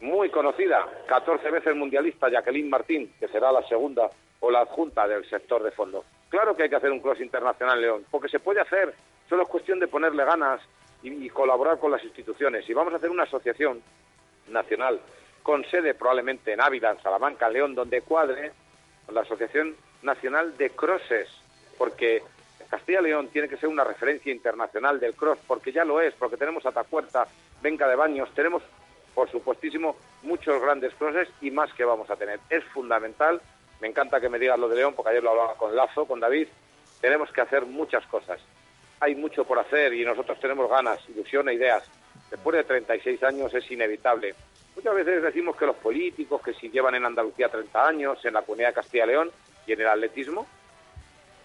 muy 0.00 0.30
conocida, 0.30 0.86
14 1.06 1.50
veces 1.50 1.74
mundialista, 1.74 2.28
Jacqueline 2.28 2.70
Martín, 2.70 3.12
que 3.18 3.28
será 3.28 3.50
la 3.50 3.66
segunda 3.66 4.08
o 4.40 4.50
la 4.50 4.60
adjunta 4.60 5.08
del 5.08 5.28
sector 5.28 5.62
de 5.62 5.72
fondo. 5.72 6.04
Claro 6.28 6.54
que 6.54 6.64
hay 6.64 6.68
que 6.68 6.76
hacer 6.76 6.92
un 6.92 7.00
cross 7.00 7.20
internacional, 7.20 7.80
León, 7.80 8.04
porque 8.10 8.28
se 8.28 8.38
puede 8.38 8.60
hacer, 8.60 8.94
solo 9.28 9.42
es 9.42 9.48
cuestión 9.48 9.80
de 9.80 9.88
ponerle 9.88 10.24
ganas 10.24 10.60
y, 11.02 11.28
colaborar 11.30 11.78
con 11.78 11.90
las 11.90 12.04
instituciones. 12.04 12.68
Y 12.68 12.74
vamos 12.74 12.92
a 12.92 12.96
hacer 12.96 13.10
una 13.10 13.24
asociación 13.24 13.82
nacional 14.48 15.00
con 15.42 15.64
sede 15.64 15.94
probablemente 15.94 16.52
en 16.52 16.60
Ávila, 16.60 16.90
en 16.90 17.02
Salamanca, 17.02 17.48
León, 17.48 17.74
donde 17.74 18.02
cuadre 18.02 18.52
la 19.10 19.22
Asociación 19.22 19.74
Nacional 20.02 20.56
de 20.56 20.70
Crosses, 20.70 21.28
porque 21.78 22.22
Castilla 22.68 23.00
y 23.00 23.04
León 23.04 23.28
tiene 23.28 23.48
que 23.48 23.56
ser 23.56 23.68
una 23.68 23.84
referencia 23.84 24.32
internacional 24.32 25.00
del 25.00 25.14
cross, 25.14 25.38
porque 25.46 25.72
ya 25.72 25.84
lo 25.84 26.00
es, 26.00 26.14
porque 26.14 26.36
tenemos 26.36 26.66
Atacuerta, 26.66 27.26
Venga 27.62 27.88
de 27.88 27.96
Baños, 27.96 28.28
tenemos, 28.34 28.62
por 29.14 29.30
supuestísimo, 29.30 29.96
muchos 30.22 30.60
grandes 30.60 30.94
crosses 30.94 31.28
y 31.40 31.50
más 31.50 31.72
que 31.72 31.84
vamos 31.84 32.10
a 32.10 32.16
tener. 32.16 32.40
Es 32.50 32.64
fundamental, 32.64 33.40
me 33.80 33.88
encanta 33.88 34.20
que 34.20 34.28
me 34.28 34.38
digas 34.38 34.58
lo 34.58 34.68
de 34.68 34.76
León, 34.76 34.94
porque 34.94 35.10
ayer 35.10 35.22
lo 35.22 35.30
hablaba 35.30 35.54
con 35.54 35.74
Lazo, 35.74 36.04
con 36.04 36.20
David, 36.20 36.48
tenemos 37.00 37.32
que 37.32 37.40
hacer 37.40 37.64
muchas 37.64 38.06
cosas. 38.06 38.40
Hay 39.00 39.14
mucho 39.14 39.44
por 39.44 39.58
hacer 39.58 39.94
y 39.94 40.04
nosotros 40.04 40.38
tenemos 40.40 40.68
ganas, 40.68 41.00
ilusión 41.08 41.48
e 41.48 41.54
ideas. 41.54 41.88
Después 42.30 42.56
de 42.56 42.64
36 42.64 43.22
años 43.22 43.54
es 43.54 43.70
inevitable. 43.70 44.34
Muchas 44.76 44.94
veces 44.94 45.22
decimos 45.22 45.56
que 45.56 45.66
los 45.66 45.76
políticos, 45.76 46.42
que 46.42 46.52
si 46.52 46.68
llevan 46.68 46.94
en 46.94 47.04
Andalucía 47.04 47.48
30 47.48 47.86
años, 47.86 48.24
en 48.24 48.34
la 48.34 48.42
comunidad 48.42 48.68
de 48.68 48.74
Castilla 48.74 49.04
y 49.04 49.08
León 49.08 49.30
y 49.66 49.72
en 49.72 49.80
el 49.80 49.88
atletismo, 49.88 50.46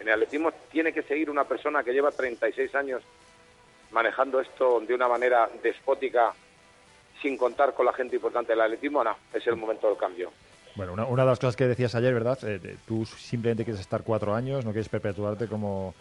en 0.03 0.09
el 0.09 0.13
atletismo 0.15 0.51
tiene 0.71 0.91
que 0.91 1.01
seguir 1.03 1.29
una 1.29 1.45
persona 1.45 1.83
que 1.83 1.93
lleva 1.93 2.11
36 2.11 2.75
años 2.75 3.01
manejando 3.91 4.39
esto 4.41 4.81
de 4.81 4.93
una 4.93 5.07
manera 5.07 5.49
despótica 5.61 6.33
sin 7.21 7.37
contar 7.37 7.73
con 7.73 7.85
la 7.85 7.93
gente 7.93 8.17
importante 8.17 8.51
del 8.51 8.61
atletismo, 8.61 9.03
no, 9.03 9.15
es 9.33 9.47
el 9.47 9.55
momento 9.55 9.87
del 9.87 9.97
cambio. 9.97 10.31
Bueno, 10.75 10.93
una, 10.93 11.05
una 11.05 11.23
de 11.23 11.29
las 11.29 11.39
cosas 11.39 11.55
que 11.55 11.67
decías 11.67 11.95
ayer, 11.95 12.13
¿verdad? 12.13 12.37
Eh, 12.43 12.75
tú 12.85 13.05
simplemente 13.05 13.63
quieres 13.63 13.79
estar 13.79 14.03
cuatro 14.03 14.33
años, 14.33 14.65
no 14.65 14.71
quieres 14.71 14.89
perpetuarte 14.89 15.47
como, 15.47 15.93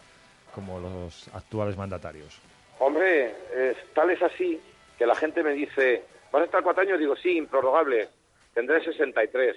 como 0.53 0.79
los 0.79 1.29
actuales 1.33 1.77
mandatarios. 1.77 2.41
Hombre, 2.79 3.35
eh, 3.53 3.77
tal 3.93 4.09
es 4.09 4.21
así 4.21 4.59
que 4.97 5.05
la 5.05 5.15
gente 5.15 5.43
me 5.43 5.53
dice, 5.53 6.03
¿vas 6.31 6.41
a 6.41 6.45
estar 6.45 6.63
cuatro 6.63 6.81
años? 6.81 6.99
Digo, 6.99 7.15
sí, 7.15 7.37
improrrogable, 7.37 8.09
tendré 8.53 8.83
63. 8.83 9.55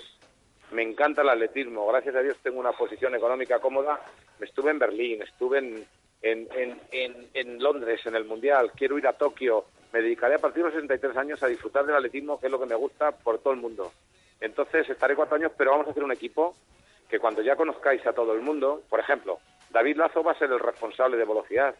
Me 0.72 0.82
encanta 0.82 1.22
el 1.22 1.28
atletismo, 1.28 1.86
gracias 1.86 2.14
a 2.16 2.20
Dios 2.20 2.36
tengo 2.42 2.58
una 2.58 2.72
posición 2.72 3.14
económica 3.14 3.60
cómoda. 3.60 4.00
Estuve 4.40 4.72
en 4.72 4.78
Berlín, 4.78 5.22
estuve 5.22 5.58
en, 5.58 5.86
en, 6.22 6.80
en, 7.32 7.62
Londres, 7.62 8.04
en 8.04 8.16
el 8.16 8.24
Mundial, 8.24 8.72
quiero 8.74 8.98
ir 8.98 9.06
a 9.06 9.12
Tokio. 9.12 9.64
Me 9.92 10.02
dedicaré 10.02 10.34
a 10.34 10.38
partir 10.38 10.64
de 10.64 10.70
los 10.70 10.74
63 10.74 11.16
años 11.16 11.42
a 11.42 11.46
disfrutar 11.46 11.86
del 11.86 11.94
atletismo, 11.94 12.40
que 12.40 12.46
es 12.46 12.52
lo 12.52 12.58
que 12.58 12.66
me 12.66 12.74
gusta 12.74 13.12
por 13.12 13.38
todo 13.38 13.52
el 13.52 13.60
mundo. 13.60 13.92
Entonces 14.40 14.88
estaré 14.90 15.14
cuatro 15.14 15.36
años, 15.36 15.52
pero 15.56 15.70
vamos 15.70 15.86
a 15.86 15.90
hacer 15.90 16.02
un 16.02 16.12
equipo 16.12 16.54
que 17.08 17.20
cuando 17.20 17.42
ya 17.42 17.54
conozcáis 17.54 18.04
a 18.06 18.12
todo 18.12 18.34
el 18.34 18.42
mundo, 18.42 18.82
por 18.90 18.98
ejemplo, 18.98 19.38
David 19.70 19.96
Lazo 19.96 20.24
va 20.24 20.32
a 20.32 20.38
ser 20.38 20.50
el 20.50 20.58
responsable 20.58 21.16
de 21.16 21.24
velocidad, 21.24 21.74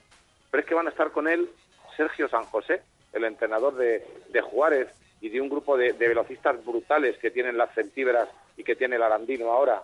pero 0.51 0.61
es 0.61 0.69
que 0.69 0.75
van 0.75 0.87
a 0.87 0.91
estar 0.91 1.11
con 1.11 1.27
él 1.27 1.51
Sergio 1.97 2.29
San 2.29 2.45
José, 2.45 2.83
el 3.13 3.25
entrenador 3.25 3.75
de, 3.75 4.07
de 4.29 4.41
Juárez 4.41 4.89
y 5.21 5.29
de 5.29 5.41
un 5.41 5.49
grupo 5.49 5.77
de, 5.77 5.93
de 5.93 6.09
velocistas 6.09 6.65
brutales 6.65 7.19
que 7.19 7.31
tienen 7.31 7.59
las 7.59 7.75
centíveras 7.75 8.29
y 8.57 8.65
que 8.65 8.77
tiene 8.77 8.97
el 8.97 9.03
Arandino 9.03 9.51
ahora. 9.51 9.83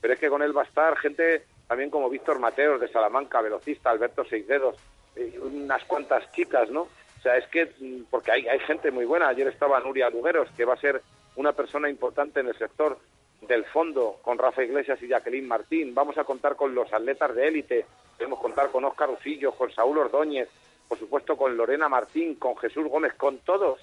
Pero 0.00 0.14
es 0.14 0.20
que 0.20 0.28
con 0.28 0.42
él 0.42 0.56
va 0.56 0.62
a 0.62 0.66
estar 0.66 0.96
gente 0.98 1.44
también 1.68 1.90
como 1.90 2.10
Víctor 2.10 2.38
Mateos 2.38 2.80
de 2.80 2.88
Salamanca, 2.88 3.40
velocista, 3.40 3.90
Alberto 3.90 4.24
Seisdedos, 4.24 4.76
eh, 5.16 5.38
unas 5.40 5.84
cuantas 5.84 6.30
chicas, 6.32 6.70
¿no? 6.70 6.82
O 6.82 7.22
sea, 7.22 7.36
es 7.36 7.46
que, 7.48 7.66
mm, 7.78 8.04
porque 8.10 8.32
hay, 8.32 8.48
hay 8.48 8.58
gente 8.60 8.90
muy 8.90 9.04
buena. 9.04 9.28
Ayer 9.28 9.48
estaba 9.48 9.80
Nuria 9.80 10.10
Lugueros, 10.10 10.48
que 10.56 10.64
va 10.64 10.74
a 10.74 10.80
ser 10.80 11.00
una 11.36 11.52
persona 11.52 11.88
importante 11.88 12.40
en 12.40 12.48
el 12.48 12.58
sector 12.58 12.98
del 13.42 13.64
fondo, 13.64 14.18
con 14.22 14.38
Rafa 14.38 14.62
Iglesias 14.62 15.02
y 15.02 15.08
Jacqueline 15.08 15.46
Martín. 15.46 15.94
Vamos 15.94 16.16
a 16.18 16.24
contar 16.24 16.56
con 16.56 16.74
los 16.74 16.92
atletas 16.92 17.34
de 17.34 17.48
élite. 17.48 17.86
Podemos 18.16 18.40
contar 18.40 18.70
con 18.70 18.84
Óscar 18.84 19.10
Ucillo, 19.10 19.52
con 19.52 19.72
Saúl 19.72 19.98
Ordóñez, 19.98 20.48
por 20.88 20.98
supuesto 20.98 21.36
con 21.36 21.56
Lorena 21.56 21.88
Martín, 21.88 22.36
con 22.36 22.56
Jesús 22.56 22.86
Gómez, 22.86 23.14
con 23.14 23.38
todos. 23.38 23.80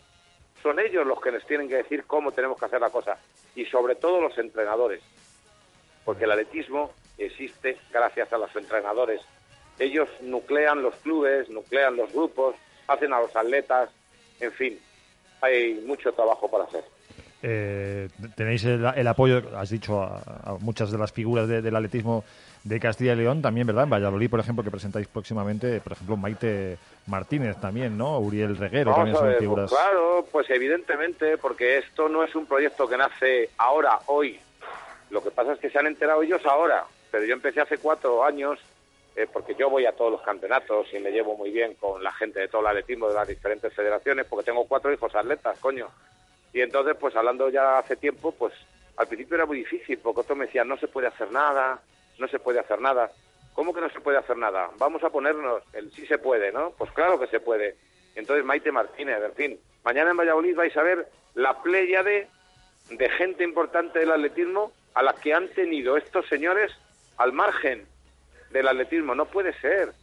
Son 0.61 0.79
ellos 0.79 1.05
los 1.05 1.21
que 1.21 1.31
nos 1.31 1.45
tienen 1.45 1.69
que 1.69 1.77
decir 1.77 2.03
cómo 2.05 2.31
tenemos 2.31 2.57
que 2.57 2.65
hacer 2.65 2.81
la 2.81 2.89
cosa. 2.89 3.17
Y 3.55 3.65
sobre 3.65 3.95
todo 3.95 4.21
los 4.21 4.37
entrenadores. 4.37 5.01
Porque 6.03 6.25
el 6.25 6.31
atletismo 6.31 6.91
existe 7.17 7.77
gracias 7.91 8.31
a 8.33 8.37
los 8.37 8.53
entrenadores. 8.55 9.21
Ellos 9.77 10.09
nuclean 10.21 10.81
los 10.81 10.95
clubes, 10.95 11.49
nuclean 11.49 11.95
los 11.95 12.11
grupos, 12.11 12.55
hacen 12.87 13.13
a 13.13 13.21
los 13.21 13.35
atletas, 13.35 13.89
en 14.39 14.51
fin, 14.51 14.79
hay 15.41 15.75
mucho 15.85 16.11
trabajo 16.13 16.49
para 16.49 16.65
hacer. 16.65 16.83
Eh, 17.41 18.10
tenéis 18.36 18.65
el, 18.65 18.86
el 18.96 19.08
apoyo, 19.08 19.41
has 19.58 19.69
dicho, 19.69 20.01
a, 20.03 20.17
a 20.43 20.53
muchas 20.60 20.91
de 20.91 20.98
las 20.98 21.12
figuras 21.12 21.48
de- 21.48 21.62
del 21.62 21.75
atletismo 21.75 22.24
de 22.65 22.79
Castilla 22.79 23.13
y 23.13 23.15
León, 23.15 23.41
también, 23.41 23.65
¿verdad? 23.65 23.86
En 23.86 23.89
Valladolid, 23.89 24.29
por 24.29 24.41
ejemplo, 24.41 24.63
que 24.63 24.72
presentáis 24.72 25.08
próximamente, 25.08 25.79
por 25.79 25.93
ejemplo, 25.93 26.17
Maite 26.17 26.77
Martínez 27.08 27.55
también, 27.62 27.98
¿no? 27.98 28.19
Uriel 28.19 28.58
Reguero 28.58 28.91
también 28.93 29.13
Vamos 29.15 29.17
a 29.17 29.19
son 29.19 29.29
ver, 29.29 29.39
figuras. 29.39 29.69
pues 29.69 29.81
claro, 29.81 30.25
pues 30.31 30.50
evidentemente, 30.50 31.38
porque 31.38 31.77
esto 31.77 32.10
no 32.10 32.24
es 32.24 32.36
un 32.36 32.46
proyecto 32.46 32.88
que 32.89 32.98
nace 32.98 33.50
ahora, 33.58 34.00
hoy. 34.08 34.38
Lo 35.10 35.24
que 35.24 35.31
pasa 35.31 35.53
es 35.53 35.60
que 35.60 35.69
se 35.69 35.79
han 35.79 35.88
enterado 35.88 36.22
ellos 36.22 36.46
ahora, 36.46 36.84
pero 37.10 37.24
yo 37.24 37.34
empecé 37.34 37.62
hace 37.62 37.77
cuatro 37.77 38.25
años, 38.25 38.60
eh, 39.15 39.25
porque 39.31 39.55
yo 39.58 39.69
voy 39.69 39.86
a 39.86 39.93
todos 39.93 40.12
los 40.12 40.22
campeonatos 40.22 40.88
y 40.93 41.00
me 41.00 41.12
llevo 41.12 41.38
muy 41.38 41.51
bien 41.51 41.74
con 41.75 42.03
la 42.03 42.12
gente 42.12 42.41
de 42.41 42.48
todo 42.50 42.62
el 42.62 42.67
atletismo 42.67 43.08
de 43.08 43.15
las 43.15 43.27
diferentes 43.27 43.74
federaciones, 43.74 44.25
porque 44.29 44.46
tengo 44.46 44.65
cuatro 44.67 44.91
hijos 44.93 45.15
atletas, 45.15 45.58
coño. 45.60 45.88
Y 46.53 46.61
entonces, 46.61 46.95
pues 46.99 47.15
hablando 47.15 47.49
ya 47.49 47.79
hace 47.79 47.95
tiempo, 47.95 48.31
pues 48.31 48.53
al 48.97 49.07
principio 49.07 49.35
era 49.35 49.45
muy 49.45 49.57
difícil, 49.57 49.97
porque 49.99 50.21
otros 50.21 50.37
me 50.37 50.45
decían, 50.45 50.67
no 50.67 50.77
se 50.77 50.87
puede 50.87 51.07
hacer 51.07 51.31
nada, 51.31 51.79
no 52.17 52.27
se 52.27 52.39
puede 52.39 52.59
hacer 52.59 52.81
nada. 52.81 53.11
¿Cómo 53.53 53.73
que 53.73 53.81
no 53.81 53.89
se 53.89 53.99
puede 53.99 54.17
hacer 54.17 54.37
nada? 54.37 54.69
Vamos 54.77 55.03
a 55.03 55.09
ponernos 55.09 55.63
el 55.73 55.91
sí 55.91 56.05
se 56.05 56.17
puede, 56.17 56.51
¿no? 56.51 56.71
Pues 56.77 56.91
claro 56.91 57.19
que 57.19 57.27
se 57.27 57.39
puede. 57.39 57.75
Entonces, 58.15 58.45
Maite 58.45 58.71
Martínez, 58.71 59.21
en 59.23 59.33
fin, 59.33 59.59
mañana 59.83 60.11
en 60.11 60.17
Valladolid 60.17 60.55
vais 60.55 60.75
a 60.75 60.83
ver 60.83 61.07
la 61.35 61.61
pléyade 61.61 62.27
de 62.89 63.09
gente 63.09 63.43
importante 63.43 63.99
del 63.99 64.11
atletismo 64.11 64.71
a 64.93 65.03
la 65.03 65.13
que 65.13 65.33
han 65.33 65.47
tenido 65.49 65.97
estos 65.97 66.27
señores 66.27 66.71
al 67.17 67.33
margen 67.33 67.85
del 68.51 68.67
atletismo. 68.67 69.15
No 69.15 69.25
puede 69.25 69.53
ser. 69.59 69.93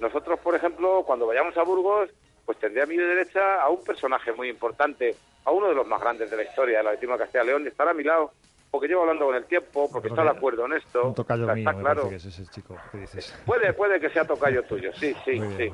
Nosotros, 0.00 0.38
por 0.40 0.54
ejemplo, 0.54 1.02
cuando 1.06 1.26
vayamos 1.26 1.56
a 1.56 1.62
Burgos, 1.62 2.10
pues 2.44 2.58
tendré 2.58 2.82
a 2.82 2.86
mi 2.86 2.96
derecha 2.96 3.60
a 3.60 3.68
un 3.68 3.82
personaje 3.82 4.32
muy 4.32 4.48
importante, 4.48 5.16
a 5.46 5.52
uno 5.52 5.68
de 5.68 5.74
los 5.74 5.86
más 5.86 6.00
grandes 6.00 6.28
de 6.28 6.36
la 6.36 6.42
historia 6.42 6.78
del 6.78 6.88
atletismo 6.88 7.14
de 7.14 7.20
Castilla 7.20 7.44
y 7.44 7.46
León, 7.46 7.66
estará 7.66 7.92
a 7.92 7.94
mi 7.94 8.02
lado, 8.02 8.32
porque 8.70 8.88
llevo 8.88 9.02
hablando 9.02 9.26
con 9.26 9.36
el 9.36 9.44
tiempo, 9.44 9.88
porque 9.90 10.08
está 10.08 10.24
de 10.24 10.30
acuerdo 10.30 10.66
en 10.66 10.72
esto. 10.74 11.06
Un 11.06 11.14
tocayo 11.14 11.46
mío, 11.46 11.68
está 11.70 11.80
claro. 11.80 12.08
que 12.08 12.16
es 12.16 12.24
ese 12.24 12.46
chico 12.48 12.76
que 12.90 12.98
dices. 12.98 13.32
Puede, 13.46 13.72
puede 13.72 14.00
que 14.00 14.10
sea 14.10 14.24
tocayo 14.26 14.64
tuyo, 14.64 14.92
sí, 14.94 15.14
sí, 15.24 15.40
sí. 15.56 15.72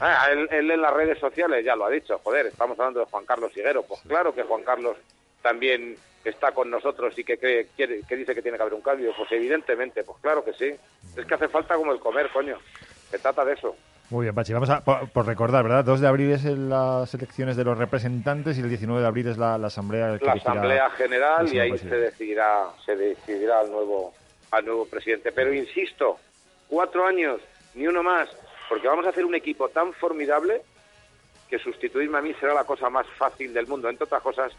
Ah, 0.00 0.28
él, 0.30 0.48
en 0.70 0.80
las 0.80 0.92
redes 0.92 1.18
sociales 1.18 1.64
ya 1.64 1.76
lo 1.76 1.86
ha 1.86 1.90
dicho, 1.90 2.18
joder, 2.22 2.46
estamos 2.46 2.78
hablando 2.78 3.00
de 3.00 3.06
Juan 3.06 3.24
Carlos 3.24 3.56
Higuero, 3.56 3.82
pues 3.82 4.00
claro 4.06 4.34
que 4.34 4.42
Juan 4.42 4.62
Carlos 4.62 4.96
también 5.42 5.96
está 6.22 6.52
con 6.52 6.70
nosotros 6.70 7.18
y 7.18 7.24
que, 7.24 7.38
cree, 7.38 7.68
quiere, 7.74 8.02
que 8.02 8.16
dice 8.16 8.34
que 8.34 8.42
tiene 8.42 8.58
que 8.58 8.62
haber 8.62 8.74
un 8.74 8.82
cambio, 8.82 9.14
pues 9.16 9.32
evidentemente, 9.32 10.04
pues 10.04 10.18
claro 10.20 10.44
que 10.44 10.52
sí. 10.52 10.74
Es 11.16 11.24
que 11.24 11.34
hace 11.34 11.48
falta 11.48 11.74
como 11.74 11.92
el 11.92 12.00
comer, 12.00 12.28
coño. 12.30 12.58
Se 13.10 13.18
trata 13.18 13.44
de 13.44 13.54
eso. 13.54 13.74
Muy 14.10 14.24
bien, 14.24 14.34
Pachi. 14.34 14.52
Vamos 14.52 14.70
a, 14.70 14.80
por, 14.80 15.26
recordar, 15.26 15.62
¿verdad? 15.62 15.84
2 15.84 16.00
de 16.00 16.08
abril 16.08 16.32
es 16.32 16.44
las 16.44 17.14
elecciones 17.14 17.56
de 17.56 17.64
los 17.64 17.78
representantes 17.78 18.58
y 18.58 18.60
el 18.60 18.68
19 18.68 19.00
de 19.00 19.06
abril 19.06 19.28
es 19.28 19.38
la, 19.38 19.54
asamblea. 19.54 20.18
la 20.20 20.32
asamblea 20.32 20.90
general 20.90 21.52
y 21.52 21.60
ahí 21.60 21.78
se 21.78 21.96
decidirá, 21.96 22.68
se 22.84 22.96
decidirá 22.96 23.60
al 23.60 23.70
nuevo, 23.70 24.12
al 24.50 24.64
nuevo 24.64 24.86
presidente. 24.86 25.30
Pero 25.30 25.54
insisto, 25.54 26.18
cuatro 26.68 27.06
años, 27.06 27.40
ni 27.74 27.86
uno 27.86 28.02
más, 28.02 28.28
porque 28.68 28.88
vamos 28.88 29.06
a 29.06 29.10
hacer 29.10 29.24
un 29.24 29.36
equipo 29.36 29.68
tan 29.68 29.92
formidable 29.92 30.62
que 31.48 31.58
sustituirme 31.58 32.18
a 32.18 32.22
mí 32.22 32.34
será 32.34 32.52
la 32.54 32.64
cosa 32.64 32.90
más 32.90 33.06
fácil 33.16 33.54
del 33.54 33.68
mundo, 33.68 33.88
entre 33.88 34.04
otras 34.04 34.22
cosas 34.22 34.52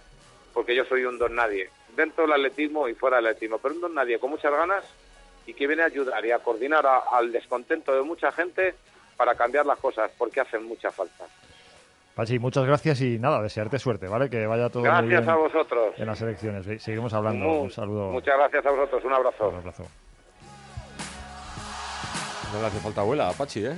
porque 0.53 0.75
yo 0.75 0.85
soy 0.85 1.05
un 1.05 1.17
don 1.17 1.35
nadie, 1.35 1.69
dentro 1.95 2.23
del 2.23 2.33
atletismo 2.33 2.87
y 2.87 2.93
fuera 2.93 3.17
del 3.17 3.27
atletismo, 3.27 3.57
pero 3.59 3.75
un 3.75 3.81
don 3.81 3.95
nadie 3.95 4.19
con 4.19 4.29
muchas 4.29 4.51
ganas 4.51 4.83
y 5.45 5.53
que 5.53 5.67
viene 5.67 5.83
a 5.83 5.87
ayudar 5.87 6.25
y 6.25 6.31
a 6.31 6.39
coordinar 6.39 6.85
al 6.85 7.31
descontento 7.31 7.93
de 7.93 8.01
mucha 8.01 8.31
gente 8.31 8.75
para 9.21 9.35
cambiar 9.35 9.67
las 9.67 9.77
cosas, 9.77 10.09
porque 10.17 10.41
hacen 10.41 10.63
mucha 10.63 10.89
falta. 10.89 11.25
Pachi, 12.15 12.39
muchas 12.39 12.65
gracias 12.65 13.01
y 13.01 13.19
nada, 13.19 13.39
desearte 13.39 13.77
suerte, 13.77 14.07
¿vale? 14.07 14.31
Que 14.31 14.47
vaya 14.47 14.67
todo 14.67 14.81
gracias 14.81 15.07
bien 15.07 15.29
a 15.29 15.35
vosotros. 15.35 15.93
en 15.95 16.07
las 16.07 16.19
elecciones. 16.23 16.81
Seguimos 16.81 17.13
hablando. 17.13 17.61
un 17.61 17.69
saludo. 17.69 18.09
Muchas 18.09 18.35
gracias 18.35 18.65
a 18.65 18.71
vosotros. 18.71 19.05
Un 19.05 19.13
abrazo. 19.13 19.49
Un 19.49 19.55
abrazo. 19.57 19.83
No 22.51 22.61
le 22.61 22.65
hace 22.65 22.79
falta 22.79 23.01
abuela 23.01 23.29
a 23.29 23.33
Pachi, 23.33 23.63
¿eh? 23.63 23.75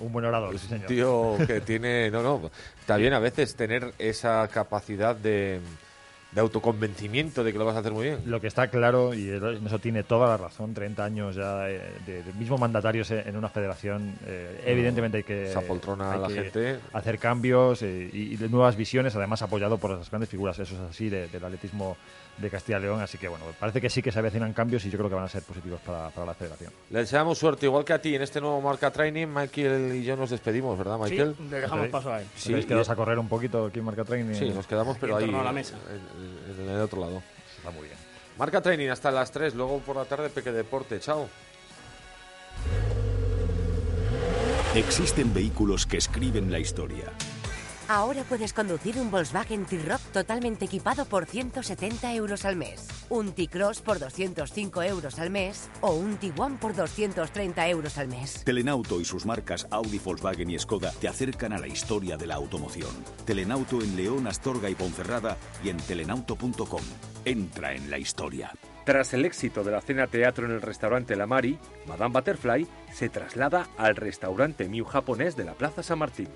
un 0.00 0.12
buen 0.12 0.24
orador, 0.24 0.58
sí, 0.58 0.66
señor. 0.66 0.86
tío 0.86 1.36
que 1.46 1.60
tiene... 1.60 2.10
No, 2.10 2.22
no, 2.22 2.50
está 2.80 2.96
bien 2.96 3.12
a 3.12 3.18
veces 3.18 3.56
tener 3.56 3.92
esa 3.98 4.48
capacidad 4.48 5.14
de 5.14 5.60
de 6.34 6.40
autoconvencimiento 6.40 7.44
de 7.44 7.52
que 7.52 7.58
lo 7.58 7.64
vas 7.64 7.76
a 7.76 7.78
hacer 7.78 7.92
muy 7.92 8.06
bien. 8.06 8.18
Lo 8.26 8.40
que 8.40 8.48
está 8.48 8.68
claro, 8.68 9.14
y 9.14 9.28
eso 9.30 9.78
tiene 9.78 10.02
toda 10.02 10.26
la 10.26 10.36
razón, 10.36 10.74
30 10.74 11.04
años 11.04 11.36
ya 11.36 11.58
de, 11.60 12.24
mismo 12.38 12.58
mandatarios 12.58 13.10
en 13.10 13.36
una 13.36 13.48
federación, 13.48 14.14
eh, 14.26 14.62
evidentemente 14.66 15.18
hay 15.18 15.22
que, 15.22 15.54
a 15.54 16.16
la 16.16 16.28
gente. 16.28 16.80
hacer 16.92 17.18
cambios 17.18 17.82
eh, 17.82 18.10
y, 18.12 18.36
nuevas 18.50 18.76
visiones, 18.76 19.14
además 19.14 19.42
apoyado 19.42 19.78
por 19.78 19.92
las 19.92 20.10
grandes 20.10 20.28
figuras, 20.28 20.58
eso 20.58 20.74
es 20.74 20.80
así, 20.80 21.08
del 21.08 21.44
atletismo 21.44 21.96
de 22.38 22.50
Castilla 22.50 22.78
y 22.78 22.82
León, 22.82 23.00
así 23.00 23.18
que 23.18 23.28
bueno, 23.28 23.44
parece 23.58 23.80
que 23.80 23.88
sí 23.88 24.02
que 24.02 24.10
se 24.10 24.18
avecinan 24.18 24.52
cambios 24.52 24.84
y 24.84 24.90
yo 24.90 24.98
creo 24.98 25.08
que 25.08 25.14
van 25.14 25.24
a 25.24 25.28
ser 25.28 25.42
positivos 25.42 25.80
para, 25.80 26.10
la 26.24 26.34
federación. 26.34 26.72
Le 26.90 27.00
deseamos 27.00 27.38
suerte, 27.38 27.66
igual 27.66 27.84
que 27.84 27.92
a 27.92 28.00
ti, 28.00 28.14
en 28.14 28.22
este 28.22 28.40
nuevo 28.40 28.60
Marca 28.60 28.90
Training, 28.90 29.26
Michael 29.26 29.96
y 29.96 30.04
yo 30.04 30.16
nos 30.16 30.30
despedimos, 30.30 30.76
¿verdad, 30.76 30.98
Michael? 30.98 31.34
Sí, 31.36 31.44
le 31.50 31.60
dejamos 31.60 31.88
paso 31.88 32.12
a 32.12 32.20
él. 32.20 32.26
Sí, 32.36 32.54
quedas 32.64 32.90
a 32.90 32.96
correr 32.96 33.18
un 33.18 33.28
poquito 33.28 33.66
aquí 33.66 33.78
en 33.78 33.84
Marca 33.84 34.04
Training. 34.04 34.34
Sí, 34.34 34.50
nos 34.50 34.66
quedamos, 34.66 34.96
pero 34.98 35.16
ahí, 35.16 35.32
a 35.32 35.42
la 35.42 35.52
mesa. 35.52 35.76
En, 36.58 36.68
el 36.68 36.80
otro 36.80 37.00
lado. 37.00 37.22
Está 37.56 37.70
muy 37.70 37.84
bien. 37.84 37.96
Marca 38.38 38.60
Training 38.60 38.88
hasta 38.88 39.10
las 39.10 39.30
3, 39.30 39.54
luego 39.54 39.78
por 39.80 39.96
la 39.96 40.04
tarde 40.04 40.28
Peque 40.28 40.50
Deporte, 40.50 40.98
chao. 41.00 41.28
Existen 44.74 45.32
vehículos 45.32 45.86
que 45.86 45.98
escriben 45.98 46.50
la 46.50 46.58
historia 46.58 47.12
Ahora 47.86 48.24
puedes 48.24 48.54
conducir 48.54 48.98
un 48.98 49.10
Volkswagen 49.10 49.66
T-Roc 49.66 50.00
totalmente 50.10 50.64
equipado 50.64 51.04
por 51.04 51.26
170 51.26 52.14
euros 52.14 52.46
al 52.46 52.56
mes, 52.56 52.88
un 53.10 53.32
T-Cross 53.32 53.82
por 53.82 53.98
205 53.98 54.82
euros 54.82 55.18
al 55.18 55.28
mes 55.28 55.68
o 55.82 55.92
un 55.92 56.16
T-One 56.16 56.56
por 56.58 56.74
230 56.74 57.68
euros 57.68 57.98
al 57.98 58.08
mes. 58.08 58.42
Telenauto 58.42 59.02
y 59.02 59.04
sus 59.04 59.26
marcas 59.26 59.66
Audi, 59.70 59.98
Volkswagen 59.98 60.50
y 60.50 60.58
Skoda 60.58 60.92
te 60.98 61.08
acercan 61.08 61.52
a 61.52 61.58
la 61.58 61.68
historia 61.68 62.16
de 62.16 62.26
la 62.26 62.36
automoción. 62.36 62.90
Telenauto 63.26 63.82
en 63.82 63.96
León, 63.96 64.26
Astorga 64.28 64.70
y 64.70 64.74
Ponferrada 64.74 65.36
y 65.62 65.68
en 65.68 65.76
telenauto.com. 65.76 66.82
Entra 67.26 67.74
en 67.74 67.90
la 67.90 67.98
historia. 67.98 68.50
Tras 68.84 69.14
el 69.14 69.24
éxito 69.24 69.64
de 69.64 69.72
la 69.72 69.80
cena 69.80 70.06
teatro 70.06 70.46
en 70.46 70.52
el 70.52 70.60
restaurante 70.60 71.16
La 71.16 71.26
Mari, 71.26 71.58
Madame 71.86 72.12
Butterfly 72.12 72.66
se 72.92 73.08
traslada 73.08 73.66
al 73.78 73.96
restaurante 73.96 74.68
Miu 74.68 74.84
japonés 74.84 75.36
de 75.36 75.44
la 75.44 75.54
Plaza 75.54 75.82
San 75.82 75.98
Martín. 75.98 76.28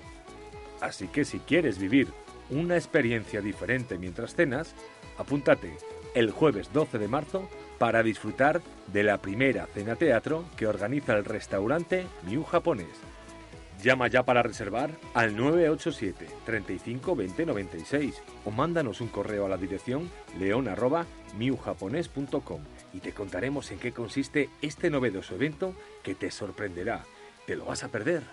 Así 0.81 1.07
que 1.07 1.25
si 1.25 1.39
quieres 1.39 1.77
vivir 1.77 2.07
una 2.49 2.75
experiencia 2.75 3.41
diferente 3.41 3.97
mientras 3.97 4.35
cenas, 4.35 4.73
apúntate 5.17 5.77
el 6.15 6.31
jueves 6.31 6.71
12 6.73 6.97
de 6.97 7.07
marzo 7.07 7.47
para 7.77 8.03
disfrutar 8.03 8.61
de 8.87 9.03
la 9.03 9.19
primera 9.19 9.67
cena 9.67 9.95
teatro 9.95 10.43
que 10.57 10.67
organiza 10.67 11.15
el 11.15 11.23
restaurante 11.25 12.07
Miu 12.23 12.43
Japonés. 12.43 12.87
Llama 13.81 14.07
ya 14.07 14.23
para 14.23 14.43
reservar 14.43 14.91
al 15.13 15.37
987 15.37 16.27
35 16.45 17.15
20 17.15 17.45
96 17.45 18.21
o 18.43 18.51
mándanos 18.51 18.99
un 18.99 19.07
correo 19.07 19.45
a 19.45 19.49
la 19.49 19.55
dirección 19.55 20.11
leon@miujapones.com 20.37 22.61
y 22.93 22.99
te 22.99 23.13
contaremos 23.13 23.71
en 23.71 23.79
qué 23.79 23.93
consiste 23.93 24.49
este 24.61 24.89
novedoso 24.89 25.35
evento 25.35 25.73
que 26.03 26.15
te 26.15 26.29
sorprenderá. 26.29 27.05
¿Te 27.45 27.55
lo 27.55 27.63
vas 27.65 27.85
a 27.85 27.87
perder? 27.87 28.23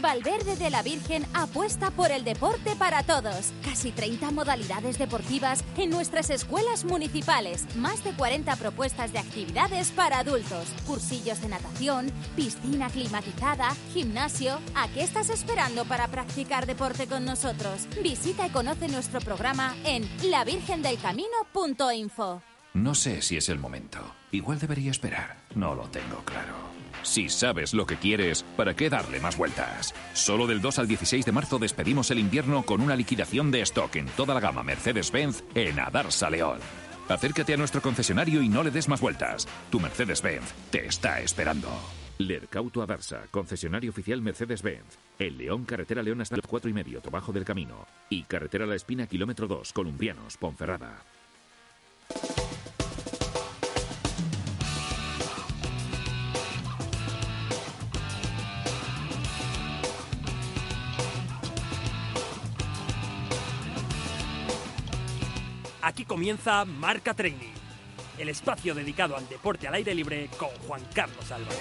Valverde 0.00 0.56
de 0.56 0.70
la 0.70 0.82
Virgen 0.82 1.26
apuesta 1.34 1.90
por 1.90 2.10
el 2.10 2.24
deporte 2.24 2.74
para 2.76 3.02
todos. 3.02 3.52
Casi 3.64 3.92
30 3.92 4.30
modalidades 4.30 4.98
deportivas 4.98 5.62
en 5.76 5.90
nuestras 5.90 6.30
escuelas 6.30 6.84
municipales. 6.84 7.66
Más 7.76 8.02
de 8.04 8.12
40 8.12 8.56
propuestas 8.56 9.12
de 9.12 9.18
actividades 9.18 9.90
para 9.90 10.20
adultos. 10.20 10.68
Cursillos 10.86 11.42
de 11.42 11.48
natación, 11.48 12.10
piscina 12.36 12.88
climatizada, 12.88 13.74
gimnasio. 13.92 14.60
¿A 14.74 14.88
qué 14.88 15.02
estás 15.02 15.28
esperando 15.30 15.84
para 15.84 16.08
practicar 16.08 16.66
deporte 16.66 17.06
con 17.06 17.24
nosotros? 17.24 17.86
Visita 18.02 18.46
y 18.46 18.50
conoce 18.50 18.88
nuestro 18.88 19.20
programa 19.20 19.76
en 19.84 20.08
lavirgendelcamino.info. 20.30 22.42
No 22.72 22.94
sé 22.94 23.20
si 23.20 23.36
es 23.36 23.48
el 23.48 23.58
momento. 23.58 23.98
Igual 24.30 24.60
debería 24.60 24.92
esperar. 24.92 25.38
No 25.54 25.74
lo 25.74 25.88
tengo 25.88 26.22
claro. 26.24 26.54
Si 27.02 27.28
sabes 27.28 27.74
lo 27.74 27.86
que 27.86 27.96
quieres, 27.96 28.44
¿para 28.56 28.74
qué 28.74 28.90
darle 28.90 29.20
más 29.20 29.36
vueltas? 29.36 29.94
Solo 30.12 30.46
del 30.46 30.60
2 30.60 30.78
al 30.78 30.88
16 30.88 31.24
de 31.24 31.32
marzo 31.32 31.58
despedimos 31.58 32.10
el 32.10 32.18
invierno 32.18 32.62
con 32.62 32.80
una 32.80 32.96
liquidación 32.96 33.50
de 33.50 33.62
stock 33.62 33.96
en 33.96 34.06
toda 34.06 34.34
la 34.34 34.40
gama 34.40 34.62
Mercedes-Benz 34.62 35.42
en 35.54 35.80
Adarsa 35.80 36.30
León. 36.30 36.58
Acércate 37.08 37.54
a 37.54 37.56
nuestro 37.56 37.82
concesionario 37.82 38.42
y 38.42 38.48
no 38.48 38.62
le 38.62 38.70
des 38.70 38.88
más 38.88 39.00
vueltas. 39.00 39.48
Tu 39.70 39.80
Mercedes-Benz 39.80 40.52
te 40.70 40.86
está 40.86 41.20
esperando. 41.20 41.68
Lercauto 42.18 42.82
Adarsa, 42.82 43.22
concesionario 43.30 43.90
oficial 43.90 44.20
Mercedes-Benz. 44.20 44.98
El 45.18 45.38
León, 45.38 45.64
carretera 45.64 46.02
León 46.02 46.20
hasta 46.20 46.36
el 46.36 46.42
4 46.42 46.70
y 46.70 46.74
medio, 46.74 47.00
Trabajo 47.00 47.32
del 47.32 47.44
Camino. 47.44 47.86
Y 48.10 48.24
carretera 48.24 48.66
La 48.66 48.76
Espina, 48.76 49.06
kilómetro 49.06 49.48
2, 49.48 49.72
Columbianos, 49.72 50.36
Ponferrada. 50.36 51.02
Comienza 66.10 66.64
Marca 66.64 67.14
Training, 67.14 67.54
el 68.18 68.30
espacio 68.30 68.74
dedicado 68.74 69.16
al 69.16 69.28
deporte 69.28 69.68
al 69.68 69.74
aire 69.74 69.94
libre 69.94 70.28
con 70.36 70.48
Juan 70.66 70.82
Carlos 70.92 71.30
Álvarez. 71.30 71.56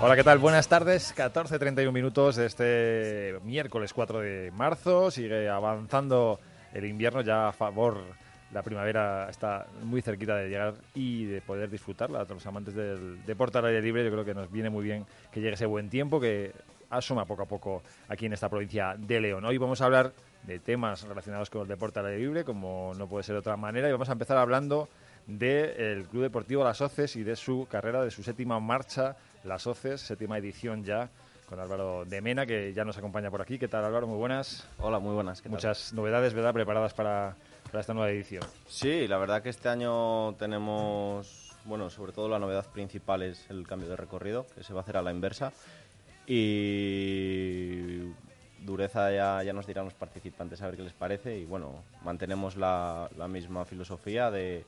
Hola, 0.00 0.16
¿qué 0.16 0.24
tal? 0.24 0.38
Buenas 0.38 0.66
tardes. 0.66 1.14
14.31 1.14 1.92
minutos 1.92 2.34
de 2.34 2.46
este 2.46 3.38
miércoles 3.44 3.92
4 3.92 4.18
de 4.18 4.50
marzo. 4.50 5.12
Sigue 5.12 5.48
avanzando 5.48 6.40
el 6.72 6.84
invierno 6.86 7.20
ya 7.20 7.50
a 7.50 7.52
favor 7.52 8.23
la 8.54 8.62
primavera 8.62 9.28
está 9.28 9.66
muy 9.82 10.00
cerquita 10.00 10.36
de 10.36 10.48
llegar 10.48 10.74
y 10.94 11.24
de 11.24 11.40
poder 11.40 11.68
disfrutarla. 11.68 12.20
A 12.20 12.24
todos 12.24 12.36
los 12.36 12.46
amantes 12.46 12.72
del 12.72 13.24
deporte 13.26 13.58
al 13.58 13.66
aire 13.66 13.82
libre, 13.82 14.04
yo 14.04 14.12
creo 14.12 14.24
que 14.24 14.32
nos 14.32 14.50
viene 14.50 14.70
muy 14.70 14.84
bien 14.84 15.04
que 15.32 15.40
llegue 15.40 15.54
ese 15.54 15.66
buen 15.66 15.90
tiempo 15.90 16.20
que 16.20 16.52
asoma 16.88 17.24
poco 17.24 17.42
a 17.42 17.46
poco 17.46 17.82
aquí 18.08 18.26
en 18.26 18.32
esta 18.32 18.48
provincia 18.48 18.94
de 18.96 19.20
León. 19.20 19.44
Hoy 19.44 19.58
vamos 19.58 19.80
a 19.80 19.86
hablar 19.86 20.12
de 20.44 20.60
temas 20.60 21.02
relacionados 21.02 21.50
con 21.50 21.62
el 21.62 21.68
deporte 21.68 21.98
al 21.98 22.06
aire 22.06 22.20
libre, 22.20 22.44
como 22.44 22.92
no 22.96 23.08
puede 23.08 23.24
ser 23.24 23.34
de 23.34 23.40
otra 23.40 23.56
manera, 23.56 23.88
y 23.88 23.92
vamos 23.92 24.08
a 24.08 24.12
empezar 24.12 24.36
hablando 24.36 24.88
del 25.26 26.06
Club 26.06 26.22
Deportivo 26.22 26.62
Las 26.62 26.80
Oces 26.80 27.16
y 27.16 27.24
de 27.24 27.34
su 27.34 27.66
carrera, 27.68 28.04
de 28.04 28.12
su 28.12 28.22
séptima 28.22 28.60
marcha, 28.60 29.16
Las 29.42 29.66
Oces, 29.66 30.00
séptima 30.00 30.38
edición 30.38 30.84
ya, 30.84 31.10
con 31.48 31.58
Álvaro 31.58 32.04
de 32.04 32.20
Mena, 32.20 32.46
que 32.46 32.72
ya 32.72 32.84
nos 32.84 32.96
acompaña 32.98 33.30
por 33.30 33.42
aquí. 33.42 33.58
¿Qué 33.58 33.66
tal, 33.66 33.84
Álvaro? 33.84 34.06
Muy 34.06 34.18
buenas. 34.18 34.68
Hola, 34.78 35.00
muy 35.00 35.14
buenas. 35.14 35.40
¿qué 35.40 35.48
tal? 35.48 35.56
Muchas 35.56 35.92
novedades, 35.92 36.34
¿verdad?, 36.34 36.52
preparadas 36.52 36.94
para, 36.94 37.36
para 37.74 37.80
esta 37.80 37.92
nueva 37.92 38.08
edición. 38.12 38.44
Sí, 38.68 39.08
la 39.08 39.18
verdad 39.18 39.42
que 39.42 39.48
este 39.48 39.68
año 39.68 40.32
tenemos, 40.34 41.50
bueno, 41.64 41.90
sobre 41.90 42.12
todo 42.12 42.28
la 42.28 42.38
novedad 42.38 42.64
principal 42.70 43.22
es 43.24 43.50
el 43.50 43.66
cambio 43.66 43.88
de 43.88 43.96
recorrido, 43.96 44.46
que 44.54 44.62
se 44.62 44.72
va 44.72 44.78
a 44.78 44.82
hacer 44.84 44.96
a 44.96 45.02
la 45.02 45.10
inversa. 45.10 45.52
Y 46.24 48.12
dureza 48.64 49.10
ya, 49.10 49.42
ya 49.42 49.52
nos 49.52 49.66
dirán 49.66 49.86
los 49.86 49.94
participantes 49.94 50.62
a 50.62 50.66
ver 50.68 50.76
qué 50.76 50.82
les 50.84 50.92
parece. 50.92 51.36
Y 51.36 51.46
bueno, 51.46 51.82
mantenemos 52.04 52.54
la, 52.56 53.10
la 53.18 53.26
misma 53.26 53.64
filosofía 53.64 54.30
de, 54.30 54.64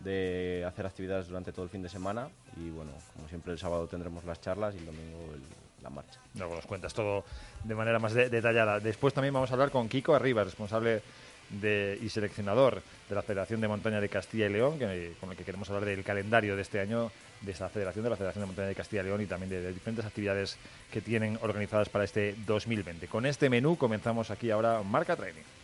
de 0.00 0.62
hacer 0.68 0.84
actividades 0.84 1.28
durante 1.28 1.52
todo 1.52 1.64
el 1.64 1.70
fin 1.70 1.80
de 1.82 1.88
semana. 1.88 2.28
Y 2.58 2.68
bueno, 2.68 2.92
como 3.16 3.26
siempre 3.28 3.54
el 3.54 3.58
sábado 3.58 3.86
tendremos 3.86 4.22
las 4.24 4.38
charlas 4.42 4.74
y 4.74 4.78
el 4.80 4.84
domingo 4.84 5.18
el- 5.32 5.40
la 5.82 5.88
marcha. 5.88 6.20
Luego 6.34 6.56
nos 6.56 6.66
cuentas 6.66 6.92
todo 6.92 7.24
de 7.64 7.74
manera 7.74 7.98
más 7.98 8.12
de- 8.12 8.28
detallada. 8.28 8.80
Después 8.80 9.14
también 9.14 9.32
vamos 9.32 9.50
a 9.50 9.54
hablar 9.54 9.70
con 9.70 9.88
Kiko 9.88 10.14
Arriba, 10.14 10.44
responsable 10.44 11.00
de, 11.50 11.98
y 12.00 12.08
seleccionador 12.08 12.82
de 13.08 13.14
la 13.14 13.22
Federación 13.22 13.60
de 13.60 13.68
Montaña 13.68 14.00
de 14.00 14.08
Castilla 14.08 14.46
y 14.46 14.52
León, 14.52 14.78
que, 14.78 15.14
con 15.20 15.30
el 15.30 15.36
que 15.36 15.44
queremos 15.44 15.68
hablar 15.68 15.84
del 15.84 16.04
calendario 16.04 16.56
de 16.56 16.62
este 16.62 16.80
año 16.80 17.10
de 17.40 17.52
esta 17.52 17.68
federación, 17.68 18.04
de 18.04 18.10
la 18.10 18.16
Federación 18.16 18.42
de 18.42 18.46
Montaña 18.46 18.68
de 18.68 18.74
Castilla 18.74 19.02
y 19.02 19.06
León 19.06 19.20
y 19.22 19.26
también 19.26 19.50
de, 19.50 19.60
de 19.60 19.72
diferentes 19.72 20.04
actividades 20.04 20.58
que 20.92 21.00
tienen 21.00 21.38
organizadas 21.42 21.88
para 21.88 22.04
este 22.04 22.34
2020. 22.46 23.06
Con 23.08 23.26
este 23.26 23.48
menú 23.50 23.76
comenzamos 23.76 24.30
aquí 24.30 24.50
ahora 24.50 24.82
Marca 24.82 25.16
Training. 25.16 25.59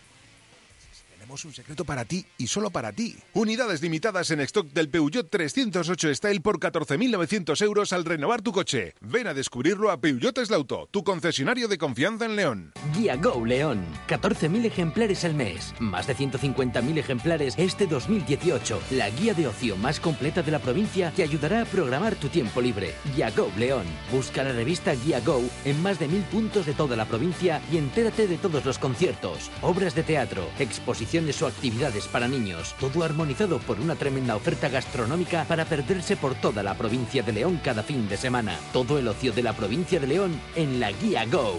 Tenemos 1.27 1.45
un 1.45 1.53
secreto 1.53 1.85
para 1.85 2.05
ti 2.05 2.25
y 2.39 2.47
solo 2.47 2.71
para 2.71 2.93
ti. 2.93 3.17
Unidades 3.33 3.83
limitadas 3.83 4.31
en 4.31 4.39
stock 4.43 4.69
del 4.69 4.89
Peugeot 4.89 5.29
308 5.29 6.15
Style 6.15 6.41
por 6.41 6.61
14.900 6.61 7.63
euros 7.63 7.93
al 7.93 8.05
renovar 8.05 8.43
tu 8.43 8.53
coche. 8.53 8.95
Ven 9.01 9.27
a 9.27 9.35
descubrirlo 9.35 9.91
a 9.91 10.01
Peugeot 10.01 10.39
Eslauto, 10.39 10.89
tu 10.93 11.03
concesionario 11.03 11.67
de 11.67 11.79
confianza 11.79 12.27
en 12.27 12.37
León. 12.37 12.73
Guía 12.95 13.17
Go 13.17 13.45
León. 13.45 13.85
14.000 14.07 14.67
ejemplares 14.67 15.25
al 15.25 15.35
mes. 15.35 15.75
Más 15.81 16.07
de 16.07 16.15
150.000 16.15 16.97
ejemplares 16.97 17.55
este 17.59 17.89
2018. 17.89 18.81
La 18.93 19.11
guía 19.11 19.35
de 19.35 19.49
ocio 19.49 19.77
más 19.77 19.99
completa 19.99 20.43
de 20.43 20.53
la 20.53 20.61
provincia 20.61 21.13
que 21.17 21.25
ayudará 21.25 21.63
a 21.63 21.65
programar 21.65 22.15
tu 22.15 22.29
tiempo 22.29 22.61
libre. 22.61 22.95
Guía 23.17 23.33
Go 23.33 23.51
León. 23.59 23.87
Busca 24.13 24.45
la 24.45 24.53
revista 24.53 24.95
Guía 24.95 25.19
Go 25.19 25.43
en 25.65 25.83
más 25.83 25.99
de 25.99 26.07
mil 26.07 26.23
puntos 26.23 26.67
de 26.67 26.75
toda 26.75 26.95
la 26.95 27.07
provincia 27.07 27.61
y 27.73 27.79
entérate 27.79 28.29
de 28.29 28.39
todos 28.39 28.65
los 28.65 28.79
conciertos, 28.79 29.51
obras 29.61 29.97
de 29.97 30.05
teatro, 30.05 30.49
exposiciones 30.61 31.16
o 31.17 31.47
actividades 31.47 32.07
para 32.09 32.29
niños. 32.29 32.75
Todo 32.79 33.03
armonizado 33.03 33.59
por 33.61 33.81
una 33.81 33.97
tremenda 33.97 34.37
oferta 34.37 34.69
gastronómica 34.69 35.45
para 35.49 35.65
perderse 35.65 36.15
por 36.17 36.35
toda 36.35 36.63
la 36.63 36.75
provincia 36.75 37.23
de 37.23 37.33
León 37.33 37.59
cada 37.65 37.83
fin 37.83 38.07
de 38.07 38.19
semana. 38.19 38.59
Todo 38.73 38.99
el 38.99 39.09
ocio 39.09 39.33
de 39.33 39.43
la 39.43 39.55
provincia 39.55 39.99
de 39.99 40.09
León 40.09 40.39
en 40.55 40.79
la 40.79 40.93
Guía 40.93 41.25
Go. 41.25 41.59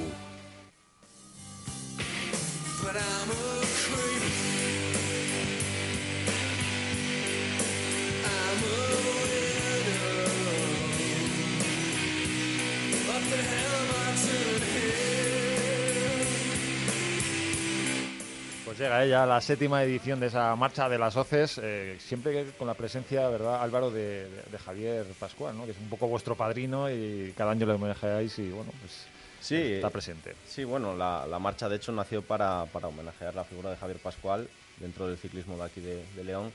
Pues 18.77 18.86
llega 18.91 19.03
ella 19.03 19.25
la 19.25 19.41
séptima 19.41 19.81
edición 19.84 20.19
de 20.19 20.27
esa 20.27 20.55
marcha 20.55 20.88
de 20.88 21.00
las 21.00 21.15
hoces, 21.15 21.60
eh, 21.63 21.98
siempre 22.00 22.46
con 22.60 22.67
la 22.67 22.75
presencia, 22.75 23.27
¿verdad, 23.27 23.60
Álvaro, 23.63 23.89
de, 23.89 24.29
de- 24.29 24.43
de 24.51 24.57
Javier 24.60 25.03
Pascual, 25.19 25.57
¿no? 25.57 25.65
que 25.65 25.72
es 25.72 25.79
un 25.79 25.89
poco 25.89 26.07
vuestro 26.07 26.36
padrino 26.36 26.88
y 26.91 27.34
cada 27.36 27.53
año 27.53 27.65
le 27.65 27.74
homenajeáis 27.74 28.38
y, 28.38 28.51
bueno, 28.51 28.72
pues 28.79 29.07
Sí, 29.39 29.55
está 29.55 29.89
presente. 29.89 30.36
Sí, 30.45 30.63
bueno, 30.63 30.95
la, 30.95 31.25
la 31.25 31.39
marcha 31.39 31.67
de 31.67 31.78
hecho 31.78 31.91
nació 31.91 32.21
para, 32.21 32.65
para 32.65 32.88
homenajear 32.88 33.34
la 33.34 33.45
figura 33.45 33.71
de 33.71 33.78
Javier 33.78 33.97
Pascual 33.97 34.47
dentro 34.80 35.08
del 35.08 35.17
ciclismo 35.17 35.58
de 35.58 35.63
aquí 35.63 35.82
de, 35.82 36.04
de 36.15 36.23
León. 36.23 36.51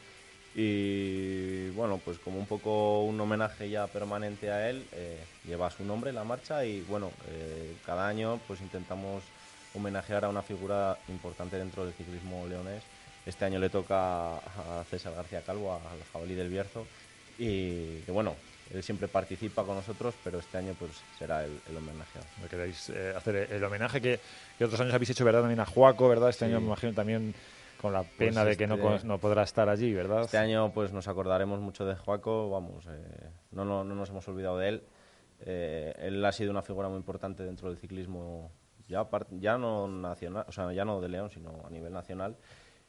Y 0.54 1.70
bueno, 1.70 1.98
pues 2.04 2.18
como 2.20 2.38
un 2.38 2.46
poco 2.46 3.02
un 3.02 3.20
homenaje 3.20 3.68
ya 3.68 3.88
permanente 3.88 4.48
a 4.52 4.70
él, 4.70 4.86
eh, 4.92 5.18
lleva 5.44 5.70
su 5.70 5.84
nombre 5.84 6.12
la 6.12 6.22
marcha 6.22 6.64
y 6.64 6.82
bueno, 6.82 7.10
eh, 7.30 7.74
cada 7.84 8.06
año 8.06 8.38
pues 8.46 8.60
intentamos 8.60 9.24
homenajear 9.74 10.24
a 10.24 10.28
una 10.28 10.42
figura 10.42 10.96
importante 11.08 11.56
dentro 11.56 11.84
del 11.84 11.94
ciclismo 11.94 12.46
leonés. 12.46 12.82
Este 13.24 13.44
año 13.44 13.58
le 13.58 13.70
toca 13.70 14.36
a 14.36 14.84
César 14.90 15.14
García 15.14 15.42
Calvo, 15.42 15.72
al 15.74 15.80
jabalí 16.12 16.34
del 16.34 16.48
Bierzo, 16.48 16.86
y 17.38 18.00
que 18.00 18.10
bueno, 18.12 18.34
él 18.74 18.82
siempre 18.82 19.06
participa 19.08 19.64
con 19.64 19.76
nosotros, 19.76 20.14
pero 20.24 20.38
este 20.38 20.58
año 20.58 20.74
pues 20.78 20.90
será 21.18 21.44
el, 21.44 21.58
el 21.68 21.76
homenajeado. 21.76 22.26
Me 22.42 22.48
queréis 22.48 22.90
eh, 22.90 23.12
hacer 23.16 23.48
el 23.52 23.62
homenaje 23.62 24.00
que, 24.00 24.18
que 24.58 24.64
otros 24.64 24.80
años 24.80 24.94
habéis 24.94 25.10
hecho, 25.10 25.24
¿verdad? 25.24 25.40
También 25.40 25.60
a 25.60 25.66
Juaco, 25.66 26.08
¿verdad? 26.08 26.30
Este 26.30 26.46
Sí. 26.46 26.50
año 26.50 26.60
me 26.60 26.66
imagino 26.66 26.92
también 26.94 27.34
con 27.80 27.92
la 27.92 28.02
pena 28.02 28.42
Pues 28.42 28.46
de 28.46 28.56
que 28.56 28.66
no, 28.66 28.94
este- 28.94 29.06
no 29.06 29.18
podrá 29.18 29.42
estar 29.42 29.68
allí, 29.68 29.92
¿verdad? 29.92 30.22
Este 30.22 30.38
año 30.38 30.72
pues 30.72 30.92
nos 30.92 31.06
acordaremos 31.08 31.60
mucho 31.60 31.84
de 31.84 31.94
Joaco, 31.96 32.50
vamos, 32.50 32.84
eh, 32.86 33.28
no, 33.52 33.64
no, 33.64 33.84
no 33.84 33.94
nos 33.94 34.08
hemos 34.10 34.26
olvidado 34.28 34.58
de 34.58 34.68
él. 34.68 34.82
Eh, 35.44 35.92
él 35.98 36.24
ha 36.24 36.32
sido 36.32 36.50
una 36.52 36.62
figura 36.62 36.88
muy 36.88 36.96
importante 36.98 37.42
dentro 37.42 37.68
del 37.68 37.78
ciclismo, 37.78 38.50
ya, 38.88 39.06
ya 39.38 39.58
no 39.58 39.86
nacional, 39.88 40.44
o 40.48 40.52
sea, 40.52 40.72
ya 40.72 40.84
no 40.84 41.00
de 41.00 41.08
León, 41.08 41.30
sino 41.30 41.62
a 41.66 41.70
nivel 41.70 41.92
nacional. 41.92 42.36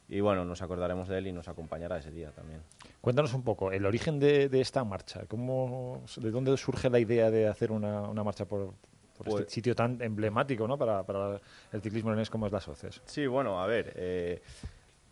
Y 0.10 0.20
bueno, 0.20 0.44
nos 0.44 0.62
acordaremos 0.62 1.08
de 1.08 1.18
él 1.18 1.28
y 1.28 1.32
nos 1.32 1.48
acompañará 1.48 1.98
ese 1.98 2.12
día 2.12 2.32
también. 2.32 2.62
Cuéntanos 3.02 3.34
un 3.34 3.42
poco 3.44 3.72
el 3.72 3.86
origen 3.86 4.20
de, 4.20 4.50
de 4.50 4.60
esta 4.62 4.84
marcha. 4.84 5.26
¿Cómo, 5.28 6.04
¿De 6.18 6.30
dónde 6.30 6.56
surge 6.58 6.90
la 6.90 7.00
idea 7.00 7.32
de 7.32 7.48
hacer 7.48 7.72
una, 7.72 8.02
una 8.02 8.24
marcha 8.24 8.46
por, 8.46 8.74
por 9.18 9.26
Pues- 9.28 9.42
este 9.42 9.54
sitio 9.54 9.76
tan 9.76 10.02
emblemático 10.02 10.68
¿no? 10.68 10.78
para, 10.78 11.04
para 11.04 11.40
el 11.72 11.82
ciclismo 11.82 12.10
leonés 12.10 12.30
como 12.30 12.46
es 12.46 12.52
las 12.52 12.68
Oces? 12.68 13.02
Sí, 13.06 13.26
bueno, 13.28 13.62
a 13.62 13.66
ver, 13.66 13.94
eh, 13.96 14.42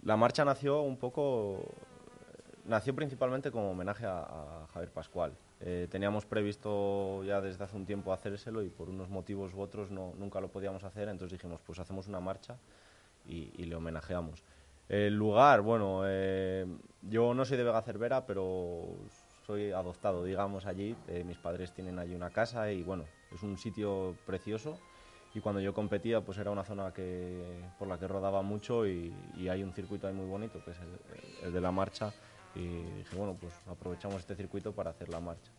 la 0.03 0.17
marcha 0.17 0.43
nació 0.43 0.81
un 0.81 0.97
poco, 0.97 1.59
nació 2.65 2.93
principalmente 2.93 3.49
como 3.49 3.71
homenaje 3.71 4.05
a, 4.05 4.19
a 4.19 4.67
Javier 4.73 4.91
Pascual. 4.91 5.31
Eh, 5.63 5.87
teníamos 5.91 6.25
previsto 6.25 7.23
ya 7.23 7.39
desde 7.39 7.63
hace 7.63 7.75
un 7.75 7.85
tiempo 7.85 8.11
hacérselo 8.11 8.63
y 8.63 8.69
por 8.69 8.89
unos 8.89 9.09
motivos 9.09 9.53
u 9.53 9.61
otros 9.61 9.91
no, 9.91 10.13
nunca 10.17 10.41
lo 10.41 10.47
podíamos 10.47 10.83
hacer, 10.83 11.07
entonces 11.07 11.37
dijimos, 11.37 11.61
pues 11.63 11.77
hacemos 11.77 12.07
una 12.07 12.19
marcha 12.19 12.57
y, 13.27 13.63
le 13.63 13.75
homenajeamos. 13.75 14.43
El 14.89 15.15
lugar, 15.15 15.61
bueno, 15.61 16.01
eh, 16.05 16.65
yo 17.03 17.35
no 17.35 17.45
soy 17.45 17.57
de 17.57 17.63
Vega 17.63 17.81
Cervera, 17.83 18.25
pero 18.25 18.87
soy 19.45 19.71
adoptado, 19.71 20.23
digamos, 20.23 20.65
allí. 20.65 20.95
Eh, 21.07 21.23
mis 21.23 21.37
padres 21.37 21.71
tienen 21.71 21.99
allí 21.99 22.15
una 22.15 22.31
casa 22.31 22.71
y 22.71 22.81
bueno, 22.81 23.05
es 23.31 23.43
un 23.43 23.57
sitio 23.57 24.15
precioso. 24.25 24.79
Y 25.33 25.39
cuando 25.39 25.61
yo 25.61 25.73
competía, 25.73 26.21
pues 26.21 26.39
era 26.39 26.51
una 26.51 26.65
zona 26.65 26.91
que, 26.91 27.61
por 27.79 27.87
la 27.87 27.97
que 27.97 28.07
rodaba 28.07 28.41
mucho 28.41 28.85
y, 28.85 29.13
hay 29.49 29.63
un 29.63 29.71
circuito 29.71 30.07
ahí 30.07 30.13
muy 30.13 30.25
bonito, 30.25 30.61
que 30.65 30.71
es 30.71 30.77
el 31.43 31.53
de 31.53 31.61
la 31.61 31.71
marcha. 31.71 32.11
Y 32.55 32.67
dije, 32.97 33.15
bueno, 33.15 33.35
pues 33.39 33.53
aprovechamos 33.67 34.17
este 34.19 34.35
circuito 34.35 34.71
para 34.73 34.89
hacer 34.91 35.09
la 35.09 35.19
marcha. 35.19 35.49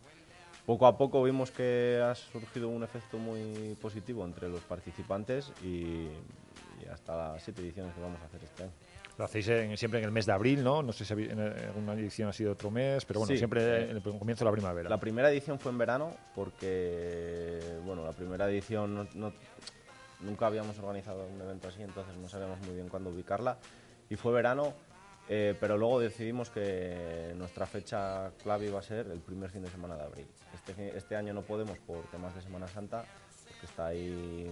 Poco 0.65 0.85
a 0.87 0.97
poco 0.97 1.21
vimos 1.23 1.51
que 1.51 2.01
ha 2.03 2.15
surgido 2.15 2.69
un 2.69 2.83
efecto 2.83 3.17
muy 3.17 3.75
positivo 3.81 4.23
entre 4.25 4.47
los 4.47 4.61
participantes 4.61 5.51
y, 5.63 6.07
y 6.07 6.85
hasta 6.91 7.17
las 7.33 7.43
siete 7.43 7.61
ediciones 7.61 7.93
que 7.93 7.99
vamos 8.01 8.21
a 8.21 8.25
hacer 8.25 8.41
este 8.43 8.63
año. 8.63 8.71
Lo 9.17 9.25
hacéis 9.25 9.47
en- 9.49 9.77
siempre 9.77 9.99
en 9.99 10.05
el 10.05 10.11
mes 10.11 10.25
de 10.25 10.31
abril, 10.31 10.63
¿no? 10.63 10.81
No 10.81 10.91
sé 10.93 11.03
si 11.05 11.13
en 11.13 11.39
alguna 11.39 11.93
edición 11.93 12.29
ha 12.29 12.33
sido 12.33 12.53
otro 12.53 12.71
mes, 12.71 13.03
pero 13.05 13.19
bueno, 13.19 13.33
Sí, 13.33 13.37
siempre 13.37 13.61
eh, 13.61 13.89
en 13.91 13.97
el 13.97 14.01
comienzo 14.01 14.43
de 14.43 14.49
la 14.49 14.51
primavera. 14.53 14.89
La 14.89 14.99
primera 14.99 15.29
edición 15.31 15.59
fue 15.59 15.71
en 15.71 15.77
verano 15.77 16.13
porque, 16.33 17.59
bueno, 17.85 18.03
la 18.05 18.11
primera 18.13 18.49
edición 18.49 18.95
no- 18.95 19.07
no- 19.15 19.33
nunca 20.21 20.47
habíamos 20.47 20.79
organizado 20.79 21.25
un 21.27 21.41
evento 21.41 21.67
así, 21.67 21.81
entonces 21.83 22.15
no 22.15 22.29
sabíamos 22.29 22.59
muy 22.61 22.73
bien 22.75 22.87
cuándo 22.89 23.09
ubicarla. 23.09 23.57
Y 24.09 24.15
fue 24.15 24.31
verano, 24.33 24.73
eh, 25.29 25.55
pero 25.59 25.77
luego 25.77 25.99
decidimos 25.99 26.49
que 26.49 27.33
nuestra 27.37 27.65
fecha 27.65 28.31
clave 28.43 28.67
iba 28.67 28.79
a 28.79 28.83
ser 28.83 29.07
el 29.07 29.19
primer 29.19 29.49
fin 29.49 29.61
de 29.63 29.69
semana 29.69 29.95
de 29.95 30.03
abril. 30.03 30.27
Este, 30.53 30.97
este 30.97 31.15
año 31.15 31.33
no 31.33 31.41
podemos 31.41 31.77
por 31.79 32.03
temas 32.11 32.35
de 32.35 32.41
Semana 32.41 32.67
Santa, 32.67 33.05
porque 33.47 33.65
está 33.65 33.87
ahí 33.87 34.49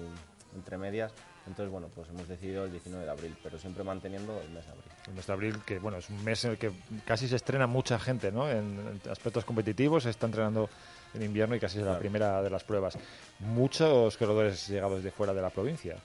entre 0.56 0.78
medias. 0.78 1.14
Entonces, 1.48 1.72
bueno, 1.72 1.88
pues 1.96 2.08
hemos 2.10 2.28
decidido 2.28 2.66
el 2.66 2.72
19 2.72 3.04
de 3.04 3.10
abril, 3.12 3.36
pero 3.42 3.58
siempre 3.58 3.84
manteniendo 3.84 4.40
el 4.42 4.50
mes 4.52 4.64
de 4.66 4.72
abril. 4.72 4.92
El 5.08 5.14
mes 5.16 5.26
de 5.28 5.34
abril, 5.34 5.60
que 5.66 5.80
bueno, 5.80 5.98
es 5.98 6.10
un 6.10 6.24
mes 6.24 6.46
en 6.46 6.52
el 6.52 6.58
que 6.58 6.72
casi 7.06 7.28
se 7.28 7.36
estrena 7.36 7.66
mucha 7.68 7.98
gente, 8.00 8.32
¿no? 8.32 8.48
En, 8.50 8.58
en 9.04 9.12
aspectos 9.12 9.44
competitivos, 9.44 10.04
se 10.04 10.12
está 10.12 10.28
entrenando 10.28 10.70
en 11.16 11.24
invierno 11.24 11.56
y 11.56 11.60
casi 11.60 11.78
es 11.80 11.84
la 11.84 11.92
Claro. 11.92 12.00
primera 12.00 12.42
de 12.44 12.50
las 12.52 12.64
pruebas. 12.64 12.98
Muchos 13.40 14.18
corredores 14.18 14.68
llegados 14.68 15.04
de 15.04 15.10
fuera 15.12 15.34
de 15.34 15.42
la 15.42 15.50
provincia. 15.50 15.96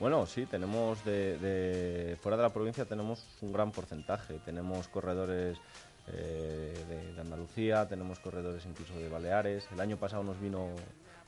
Bueno, 0.00 0.24
sí, 0.24 0.46
tenemos 0.46 1.04
de, 1.04 1.36
de- 1.36 2.16
fuera 2.22 2.38
de 2.38 2.42
la 2.42 2.54
provincia 2.54 2.86
tenemos 2.86 3.22
un 3.42 3.52
gran 3.52 3.70
porcentaje. 3.70 4.40
Tenemos 4.46 4.88
corredores 4.88 5.58
eh, 6.08 7.12
de, 7.14 7.20
Andalucía, 7.20 7.86
tenemos 7.86 8.18
corredores 8.18 8.64
incluso 8.64 8.98
de 8.98 9.10
Baleares. 9.10 9.68
El 9.70 9.78
año 9.78 9.98
pasado 9.98 10.22
nos 10.22 10.40
vino, 10.40 10.68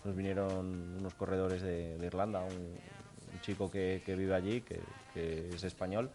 nos 0.06 0.16
vinieron 0.16 0.96
unos 0.98 1.12
corredores 1.12 1.60
de, 1.60 1.98
Irlanda, 2.02 2.40
un, 2.40 2.78
chico 3.42 3.70
que, 3.70 4.02
vive 4.06 4.34
allí, 4.34 4.62
que, 4.62 4.80
que 5.12 5.50
es 5.50 5.64
español, 5.64 6.08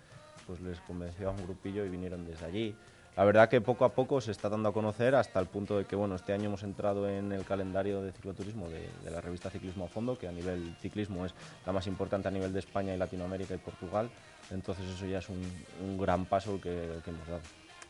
pues 0.48 0.60
les 0.62 0.80
convenció 0.82 1.28
a 1.30 1.32
un 1.34 1.44
grupillo 1.44 1.86
y 1.86 1.90
vinieron 1.90 2.26
desde 2.26 2.46
allí. 2.46 2.76
La 3.18 3.26
verdad 3.26 3.50
que 3.50 3.60
poco 3.62 3.84
a 3.84 3.90
poco 3.94 4.22
se 4.22 4.32
está 4.32 4.48
dando 4.48 4.70
a 4.70 4.74
conocer 4.74 5.16
hasta 5.16 5.40
el 5.40 5.48
punto 5.48 5.78
de 5.80 5.86
que, 5.86 5.96
bueno, 5.96 6.16
este 6.16 6.34
año 6.34 6.46
hemos 6.46 6.62
entrado 6.62 7.10
en 7.10 7.32
el 7.32 7.44
calendario 7.44 8.02
de 8.04 8.12
cicloturismo 8.12 8.70
de, 8.70 8.88
de 9.04 9.10
la 9.12 9.20
revista 9.22 9.50
Ciclismo 9.50 9.86
a 9.86 9.88
Fondo, 9.88 10.18
que 10.18 10.28
a 10.28 10.32
nivel 10.32 10.76
ciclismo 10.82 11.26
es 11.26 11.34
la 11.66 11.72
más 11.74 11.88
importante 11.88 12.28
a 12.28 12.32
nivel 12.32 12.54
de 12.54 12.60
España 12.60 12.94
y 12.94 12.98
Latinoamérica 12.98 13.56
y 13.56 13.58
Portugal. 13.58 14.08
Entonces 14.52 14.86
eso 14.88 15.06
ya 15.08 15.18
es 15.18 15.30
un, 15.30 15.42
un 15.84 15.98
gran 15.98 16.26
paso 16.26 16.62
que, 16.62 17.00
que 17.04 17.10
hemos 17.10 17.28
dado. 17.28 17.42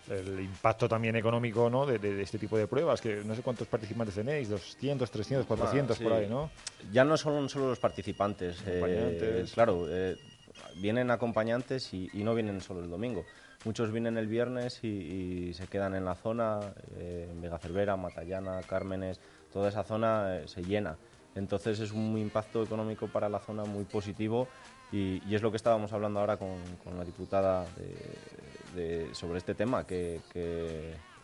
El 0.10 0.40
impacto 0.40 0.88
también 0.88 1.18
económico 1.18 1.70
¿no? 1.70 1.86
de, 1.86 2.00
de- 2.00 2.16
de 2.16 2.24
este 2.24 2.40
tipo 2.40 2.58
de 2.58 2.66
pruebas, 2.66 3.02
que 3.02 3.18
no 3.26 3.36
sé 3.36 3.42
cuántos 3.42 3.68
participantes 3.68 4.16
tenéis, 4.16 4.48
200, 4.48 5.12
300, 5.12 5.46
400 5.46 5.96
Ah, 5.96 5.98
sí. 5.98 6.04
por 6.06 6.14
ahí, 6.14 6.28
¿no? 6.30 6.50
Ya 6.94 7.04
no 7.04 7.18
son 7.18 7.50
solo 7.50 7.68
los 7.68 7.80
participantes. 7.80 8.64
eh, 8.66 9.46
claro, 9.54 9.86
eh, 9.90 10.16
vienen 10.80 11.12
acompañantes 11.12 11.94
y, 11.94 12.10
no 12.14 12.36
vienen 12.36 12.62
solo 12.62 12.82
el 12.82 12.90
domingo. 12.90 13.26
Muchos 13.66 13.92
vienen 13.92 14.18
el 14.18 14.28
viernes 14.28 14.84
y, 14.84 15.54
se 15.54 15.68
quedan 15.68 15.96
en 15.96 16.06
la 16.06 16.16
zona, 16.16 16.60
eh, 16.98 17.28
en 17.32 17.42
Vega 17.42 17.58
Cervera, 17.58 17.96
Matallana, 17.98 18.62
Cármenes, 18.62 19.20
toda 19.52 19.70
esa 19.70 19.84
zona 19.84 20.38
eh, 20.38 20.48
se 20.48 20.64
llena. 20.64 20.98
Entonces 21.36 21.80
es 21.80 21.92
un 21.92 22.18
impacto 22.18 22.64
económico 22.64 23.08
para 23.08 23.30
la 23.30 23.40
zona 23.40 23.64
muy 23.64 23.84
positivo 23.84 24.48
y, 24.92 25.22
es 25.34 25.42
lo 25.42 25.52
que 25.52 25.58
estábamos 25.58 25.94
hablando 25.94 26.20
ahora 26.20 26.38
con, 26.38 26.58
con 26.84 26.98
la 26.98 27.04
diputada 27.04 27.66
sobre 29.14 29.38
este 29.38 29.54
tema, 29.54 29.86
que, 29.86 30.20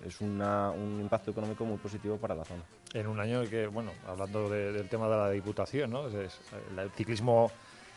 es 0.05 0.19
un 0.19 0.99
impacto 1.01 1.31
económico 1.31 1.65
muy 1.65 1.77
positivo 1.77 2.17
para 2.17 2.35
la 2.35 2.43
zona. 2.43 2.61
En 2.93 3.07
un 3.07 3.19
año 3.19 3.41
que, 3.49 3.67
bueno, 3.67 3.91
hablando 4.05 4.49
de- 4.49 4.73
del 4.73 4.89
tema 4.89 5.07
de 5.07 5.15
la 5.15 5.29
Diputación, 5.31 5.91
¿no? 5.91 6.07
El 6.07 6.91
ciclismo 6.91 7.49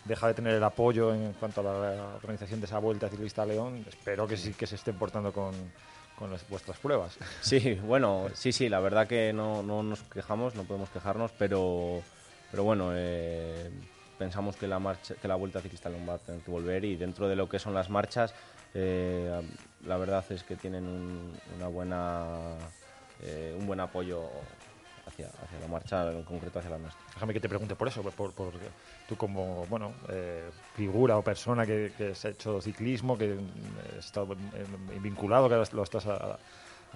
deja 0.07 0.29
de 0.29 0.35
tener 0.35 0.55
el 0.55 0.63
apoyo 0.65 1.13
en 1.15 1.33
cuanto 1.35 1.61
a 1.61 1.65
la 1.65 2.15
organización 2.17 2.61
de 2.61 2.67
esa 2.67 2.79
Vuelta 2.79 3.09
Ciclista 3.09 3.43
a 3.43 3.47
León. 3.47 3.85
Espero 3.89 4.27
que 4.27 4.37
sí 4.37 4.53
que 4.55 4.67
se 4.67 4.77
estén 4.77 4.97
portando 4.97 5.33
con, 5.33 5.53
con 6.19 6.31
las- 6.31 6.49
vuestras 6.49 6.79
pruebas. 6.79 7.17
Sí, 7.43 7.75
bueno, 7.83 8.29
sí, 8.35 8.53
sí, 8.53 8.69
la 8.69 8.81
verdad 8.81 9.07
que 9.07 9.33
no, 9.33 9.63
no 9.63 9.83
nos 9.83 10.01
quejamos, 10.03 10.55
no 10.55 10.65
podemos 10.65 10.91
quejarnos, 10.91 11.31
pero, 11.39 12.03
pero 12.51 12.65
bueno, 12.65 12.91
eh, 12.95 13.71
pensamos 14.19 14.57
que 14.57 14.67
la, 14.67 14.79
marcha, 14.79 15.15
que 15.15 15.29
la 15.29 15.35
Vuelta 15.35 15.61
Ciclista 15.61 15.89
a 15.89 15.93
León 15.93 16.07
va 16.09 16.15
a 16.15 16.19
tener 16.19 16.41
que 16.41 16.51
volver 16.51 16.85
y 16.85 16.97
dentro 16.97 17.29
de 17.29 17.37
lo 17.37 17.49
que 17.49 17.59
son 17.59 17.75
las 17.75 17.91
marchas, 17.91 18.35
eh, 18.75 19.41
la 19.87 19.97
verdad 19.97 20.25
es 20.31 20.43
que 20.45 20.57
tienen 20.57 20.87
un, 20.87 21.33
una 21.57 21.69
buena, 21.69 22.29
eh, 23.23 23.55
un 23.59 23.67
buen 23.67 23.81
apoyo 23.81 24.23
hacia, 25.07 25.27
hacia 25.29 25.61
la 25.61 25.67
marcha, 25.69 26.11
en 26.11 26.23
concreto 26.25 26.59
hacia 26.59 26.71
la 26.73 26.79
nuestra. 26.79 27.01
Déjame 27.15 27.33
que 27.33 27.41
te 27.41 27.49
pregunte 27.49 27.75
por 27.77 27.89
eso, 27.89 28.03
por, 28.03 28.33
por- 28.33 28.53
tú 29.09 29.17
como 29.17 29.67
bueno 29.67 29.93
eh, 30.09 30.51
figura 30.75 31.17
o 31.17 31.23
persona 31.23 31.65
que, 31.65 31.93
que 31.97 32.11
has 32.11 32.25
hecho 32.25 32.61
ciclismo, 32.61 33.17
que 33.17 33.35
mm, 33.35 33.99
has 33.99 34.07
estado 34.07 34.35
eh, 34.35 34.67
vinculado, 35.01 35.49
que 35.49 35.75
lo 35.75 35.83
estás 35.83 36.07
a, 36.07 36.39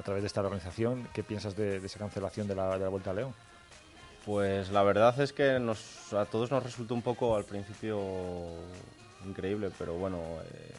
través 0.02 0.22
de 0.22 0.28
esta 0.28 0.40
organización, 0.40 1.08
¿qué 1.12 1.22
piensas 1.22 1.54
de, 1.56 1.76
esa 1.76 1.98
cancelación 1.98 2.48
de 2.48 2.54
la, 2.54 2.88
Vuelta 2.88 3.10
a 3.10 3.14
León? 3.14 3.34
Pues 4.24 4.70
la 4.70 4.82
verdad 4.82 5.18
es 5.20 5.32
que 5.32 5.50
a 5.52 6.24
todos 6.26 6.50
nos 6.50 6.62
resultó 6.62 6.94
un 6.94 7.02
poco 7.02 7.36
al 7.36 7.44
principio 7.44 8.00
increíble, 9.26 9.70
pero 9.78 9.94
bueno, 9.94 10.18
eh, 10.18 10.74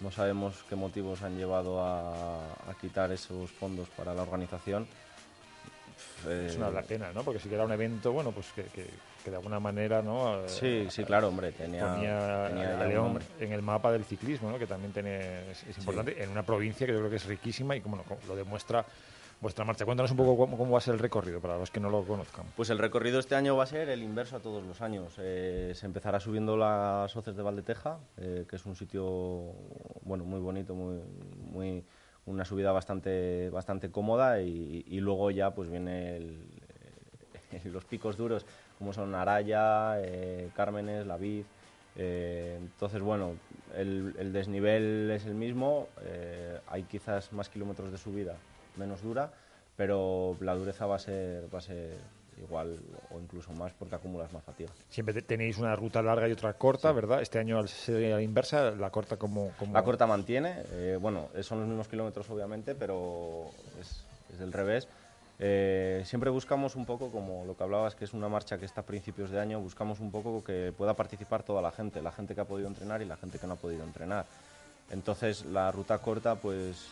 no 0.00 0.10
sabemos 0.10 0.64
qué 0.68 0.76
motivos 0.76 1.22
han 1.22 1.36
llevado 1.36 1.82
a 1.82 2.74
quitar 2.80 3.12
esos 3.12 3.50
fondos 3.50 3.88
para 3.90 4.14
la 4.14 4.22
organización. 4.22 4.86
Es 6.26 6.54
Eh, 6.54 6.58
una 6.58 6.82
pena, 6.82 7.12
¿no? 7.12 7.22
Porque 7.22 7.40
si 7.40 7.48
que 7.48 7.54
era 7.54 7.64
un 7.64 7.72
evento, 7.72 8.12
bueno, 8.12 8.32
pues 8.32 8.46
que, 8.54 8.64
que- 8.64 8.86
que 9.24 9.30
de 9.30 9.36
alguna 9.36 9.60
manera, 9.60 10.00
¿no? 10.02 10.44
Eh, 10.44 10.48
Sí, 10.48 10.86
sí, 10.90 11.04
claro, 11.04 11.28
hombre, 11.28 11.52
tenía- 11.52 11.92
ponía 11.92 12.46
tenía 12.48 12.80
a 12.80 12.86
León 12.86 13.18
en 13.38 13.52
el 13.52 13.60
mapa 13.62 13.92
del 13.92 14.04
ciclismo, 14.04 14.50
¿no? 14.50 14.58
Que 14.58 14.66
también 14.66 14.92
tiene, 14.92 15.50
es, 15.50 15.62
es 15.64 15.78
importante, 15.78 16.22
en 16.22 16.30
una 16.30 16.42
provincia 16.42 16.86
que 16.86 16.92
yo 16.92 16.98
creo 17.00 17.10
que 17.10 17.16
es 17.16 17.26
riquísima 17.26 17.76
y 17.76 17.80
como 17.80 17.96
lo- 17.96 18.04
lo 18.28 18.36
demuestra 18.36 18.84
vuestra 19.40 19.64
marcha. 19.64 19.86
Cuéntanos 19.86 20.10
un 20.10 20.18
poco 20.18 20.36
cómo, 20.36 20.58
cómo 20.58 20.72
va 20.72 20.78
a 20.78 20.80
ser 20.82 20.92
el 20.94 21.00
recorrido 21.00 21.40
para 21.40 21.56
los 21.58 21.70
que 21.70 21.80
no 21.80 21.88
lo 21.88 22.02
conozcan. 22.04 22.44
Pues 22.56 22.68
el 22.68 22.78
recorrido 22.78 23.18
este 23.18 23.34
año 23.34 23.56
va 23.56 23.64
a 23.64 23.66
ser 23.66 23.88
el 23.88 24.02
inverso 24.02 24.36
a 24.36 24.40
todos 24.40 24.62
los 24.64 24.82
años. 24.82 25.14
Eh, 25.18 25.72
se 25.74 25.86
empezará 25.86 26.20
subiendo 26.20 26.56
las 26.58 27.14
hoces 27.16 27.34
de 27.36 27.42
Valdeteja, 27.42 27.98
eh, 28.18 28.44
que 28.48 28.56
es 28.56 28.66
un 28.66 28.76
sitio 28.76 29.52
bueno 30.02 30.24
muy 30.24 30.40
bonito, 30.40 30.74
muy, 30.74 31.00
muy 31.50 31.84
una 32.26 32.44
subida 32.44 32.72
bastante 32.72 33.50
bastante 33.50 33.90
cómoda 33.90 34.40
y, 34.40 35.00
luego 35.00 35.30
ya 35.30 35.52
pues 35.52 35.70
viene 35.70 36.16
eh, 36.16 37.62
los 37.64 37.84
picos 37.84 38.16
duros 38.16 38.46
como 38.78 38.92
son 38.92 39.14
Araya, 39.14 40.00
eh, 40.00 40.50
Cármenes, 40.54 41.06
La 41.06 41.16
Vid. 41.16 41.44
Eh, 41.96 42.56
entonces 42.58 43.02
bueno, 43.02 43.34
el, 43.76 44.14
el 44.18 44.32
desnivel 44.32 45.10
es 45.10 45.26
el 45.26 45.34
mismo, 45.34 45.88
hay 46.68 46.84
quizás 46.84 47.32
más 47.32 47.48
kilómetros 47.48 47.90
de 47.90 47.98
subida, 47.98 48.36
menos 48.76 49.02
dura, 49.02 49.32
pero 49.76 50.36
la 50.40 50.54
dureza 50.54 50.86
va 50.86 50.96
a 50.96 50.98
ser 50.98 51.52
va 51.52 51.58
a 51.58 51.62
ser 51.62 51.98
igual 52.42 52.78
o 53.10 53.20
incluso 53.20 53.52
más 53.52 53.72
porque 53.78 53.94
acumulas 53.94 54.32
más 54.32 54.42
fatiga. 54.42 54.70
Siempre 54.88 55.14
te- 55.14 55.22
tenéis 55.22 55.58
una 55.58 55.76
ruta 55.76 56.02
larga 56.02 56.28
y 56.28 56.32
otra 56.32 56.52
corta, 56.54 56.92
¿verdad? 56.92 57.20
Este 57.22 57.38
año 57.38 57.58
al 57.58 57.68
ser 57.68 58.12
a 58.12 58.16
la 58.16 58.22
inversa, 58.22 58.70
la 58.72 58.90
corta 58.90 59.16
como... 59.16 59.50
como... 59.58 59.72
La 59.74 59.82
corta 59.84 60.06
mantiene, 60.06 60.62
eh, 60.72 60.98
bueno, 61.00 61.28
son 61.42 61.60
los 61.60 61.68
mismos 61.68 61.88
kilómetros 61.88 62.28
obviamente, 62.30 62.74
pero 62.74 63.50
es, 63.80 64.04
es 64.32 64.38
del 64.38 64.52
revés. 64.52 64.88
Eh, 65.42 66.02
siempre 66.04 66.28
buscamos 66.28 66.76
un 66.76 66.84
poco, 66.84 67.10
como 67.10 67.46
lo 67.46 67.56
que 67.56 67.62
hablabas, 67.62 67.94
que 67.94 68.04
es 68.04 68.12
una 68.12 68.28
marcha 68.28 68.58
que 68.58 68.66
está 68.66 68.82
a 68.82 68.84
principios 68.84 69.30
de 69.30 69.40
año, 69.40 69.58
buscamos 69.58 69.98
un 70.00 70.10
poco 70.10 70.44
que 70.44 70.72
pueda 70.76 70.92
participar 70.94 71.42
toda 71.42 71.62
la 71.62 71.72
gente, 71.72 72.02
la 72.02 72.12
gente 72.12 72.34
que 72.34 72.42
ha 72.42 72.44
podido 72.44 72.68
entrenar 72.68 73.00
y 73.00 73.06
la 73.06 73.16
gente 73.16 73.38
que 73.38 73.46
no 73.46 73.54
ha 73.54 73.56
podido 73.56 73.82
entrenar. 73.84 74.26
Entonces 74.90 75.44
la 75.46 75.70
ruta 75.72 75.98
corta 75.98 76.34
pues 76.34 76.88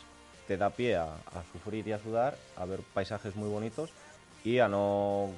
te 0.46 0.56
da 0.56 0.70
pie 0.70 0.96
a, 0.96 1.04
a 1.04 1.42
sufrir 1.52 1.86
y 1.88 1.92
a 1.92 1.98
sudar, 1.98 2.36
a 2.56 2.64
ver 2.64 2.80
paisajes 2.94 3.36
muy 3.36 3.50
bonitos 3.50 3.90
a 4.56 4.68
no 4.68 5.30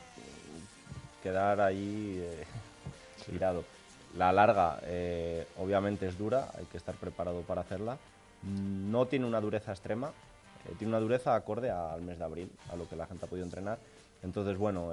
quedar 1.23 1.61
ahí 1.61 2.23
eh, 2.23 2.45
tirado. 3.29 3.65
La 4.17 4.33
larga, 4.33 4.81
eh, 4.85 5.47
obviamente, 5.59 6.07
es 6.07 6.17
dura, 6.17 6.49
hay 6.57 6.65
que 6.67 6.77
estar 6.77 6.95
preparado 6.95 7.43
para 7.43 7.63
hacerla. 7.63 7.99
No 8.43 9.07
tiene 9.07 9.27
una 9.27 9.41
dureza 9.41 9.73
extrema, 9.73 10.09
eh, 10.09 10.75
tiene 10.79 10.93
una 10.93 11.01
dureza 11.01 11.35
acorde 11.35 11.71
al 11.71 12.03
mes 12.03 12.19
de 12.19 12.25
abril, 12.25 12.51
a 12.73 12.77
lo 12.77 12.89
que 12.89 12.97
la 12.97 13.07
gente 13.07 13.25
ha 13.25 13.29
podido 13.29 13.45
entrenar. 13.45 13.79
Entonces, 14.23 14.59
bueno, 14.59 14.93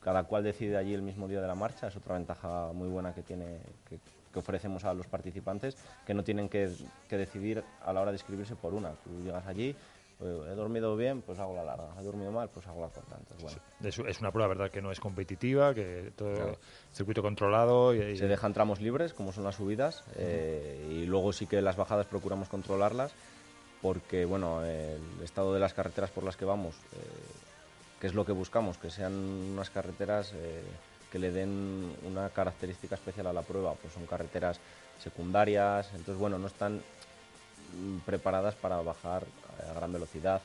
cada 0.00 0.22
cual 0.22 0.44
decide 0.44 0.76
allí 0.76 0.94
el 0.94 1.02
mismo 1.02 1.26
día 1.26 1.40
de 1.40 1.48
la 1.48 1.56
marcha, 1.56 1.88
es 1.88 1.96
otra 1.96 2.14
ventaja 2.14 2.70
muy 2.72 2.88
buena 2.88 3.12
que, 3.12 3.22
tiene, 3.22 3.58
que, 3.88 3.98
que 4.32 4.38
ofrecemos 4.38 4.84
a 4.84 4.94
los 4.94 5.08
participantes, 5.08 5.76
que 6.06 6.14
no 6.14 6.22
tienen 6.22 6.48
que, 6.48 6.70
que 7.08 7.16
decidir 7.16 7.64
a 7.84 7.92
la 7.92 8.02
hora 8.02 8.12
de 8.12 8.18
inscribirse 8.18 8.54
por 8.54 8.74
una. 8.74 8.90
Tú 8.90 9.10
llegas 9.24 9.44
allí, 9.48 9.74
he 10.20 10.54
dormido 10.54 10.96
bien, 10.96 11.22
pues 11.22 11.38
hago 11.38 11.54
la 11.54 11.64
larga, 11.64 11.88
he 11.98 12.02
dormido 12.02 12.32
mal, 12.32 12.48
pues 12.48 12.66
hago 12.66 12.80
la 12.80 12.88
corta. 12.88 13.16
Entonces, 13.18 13.42
bueno. 13.42 13.58
Es, 13.84 13.98
es 14.16 14.20
una 14.20 14.32
prueba, 14.32 14.48
¿verdad? 14.48 14.70
Que 14.70 14.82
no 14.82 14.90
es 14.90 14.98
competitiva, 15.00 15.74
que 15.74 16.12
todo 16.16 16.34
Claro. 16.34 16.58
circuito 16.92 17.22
controlado 17.22 17.94
y, 17.94 18.00
y- 18.00 18.16
Se 18.16 18.26
dejan 18.26 18.52
tramos 18.52 18.80
libres, 18.80 19.14
como 19.14 19.32
son 19.32 19.44
las 19.44 19.54
subidas, 19.56 20.02
eh, 20.16 20.86
y 20.90 21.06
luego 21.06 21.32
sí 21.32 21.46
que 21.46 21.62
las 21.62 21.76
bajadas 21.76 22.06
procuramos 22.06 22.48
controlarlas, 22.48 23.14
porque 23.80 24.24
bueno, 24.24 24.64
el 24.64 25.00
estado 25.22 25.54
de 25.54 25.60
las 25.60 25.72
carreteras 25.74 26.10
por 26.10 26.24
las 26.24 26.36
que 26.36 26.44
vamos, 26.44 26.74
eh, 26.92 26.98
que 28.00 28.08
es 28.08 28.14
lo 28.14 28.24
que 28.24 28.32
buscamos, 28.32 28.76
que 28.78 28.90
sean 28.90 29.12
unas 29.12 29.70
carreteras 29.70 30.32
eh, 30.34 30.62
que 31.12 31.18
le 31.20 31.30
den 31.30 31.96
una 32.02 32.28
característica 32.30 32.96
especial 32.96 33.28
a 33.28 33.32
la 33.32 33.42
prueba, 33.42 33.74
pues 33.74 33.94
son 33.94 34.06
carreteras 34.06 34.60
secundarias, 34.98 35.88
entonces 35.92 36.16
bueno, 36.16 36.38
no 36.38 36.48
están 36.48 36.82
mm, 37.76 37.98
preparadas 38.04 38.56
para 38.56 38.80
bajar 38.82 39.24
a 39.68 39.72
gran 39.74 39.92
velocidad, 39.92 40.40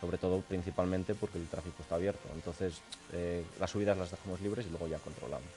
sobre 0.00 0.18
todo 0.18 0.40
principalmente 0.42 1.14
porque 1.14 1.38
el 1.38 1.46
tráfico 1.48 1.76
está 1.82 1.96
abierto. 1.96 2.28
Entonces 2.34 2.80
eh, 3.12 3.44
las 3.58 3.70
subidas 3.70 3.96
las 3.98 4.10
dejamos 4.10 4.40
libres 4.40 4.66
y 4.66 4.70
luego 4.70 4.86
ya 4.88 4.98
controlamos. 4.98 5.48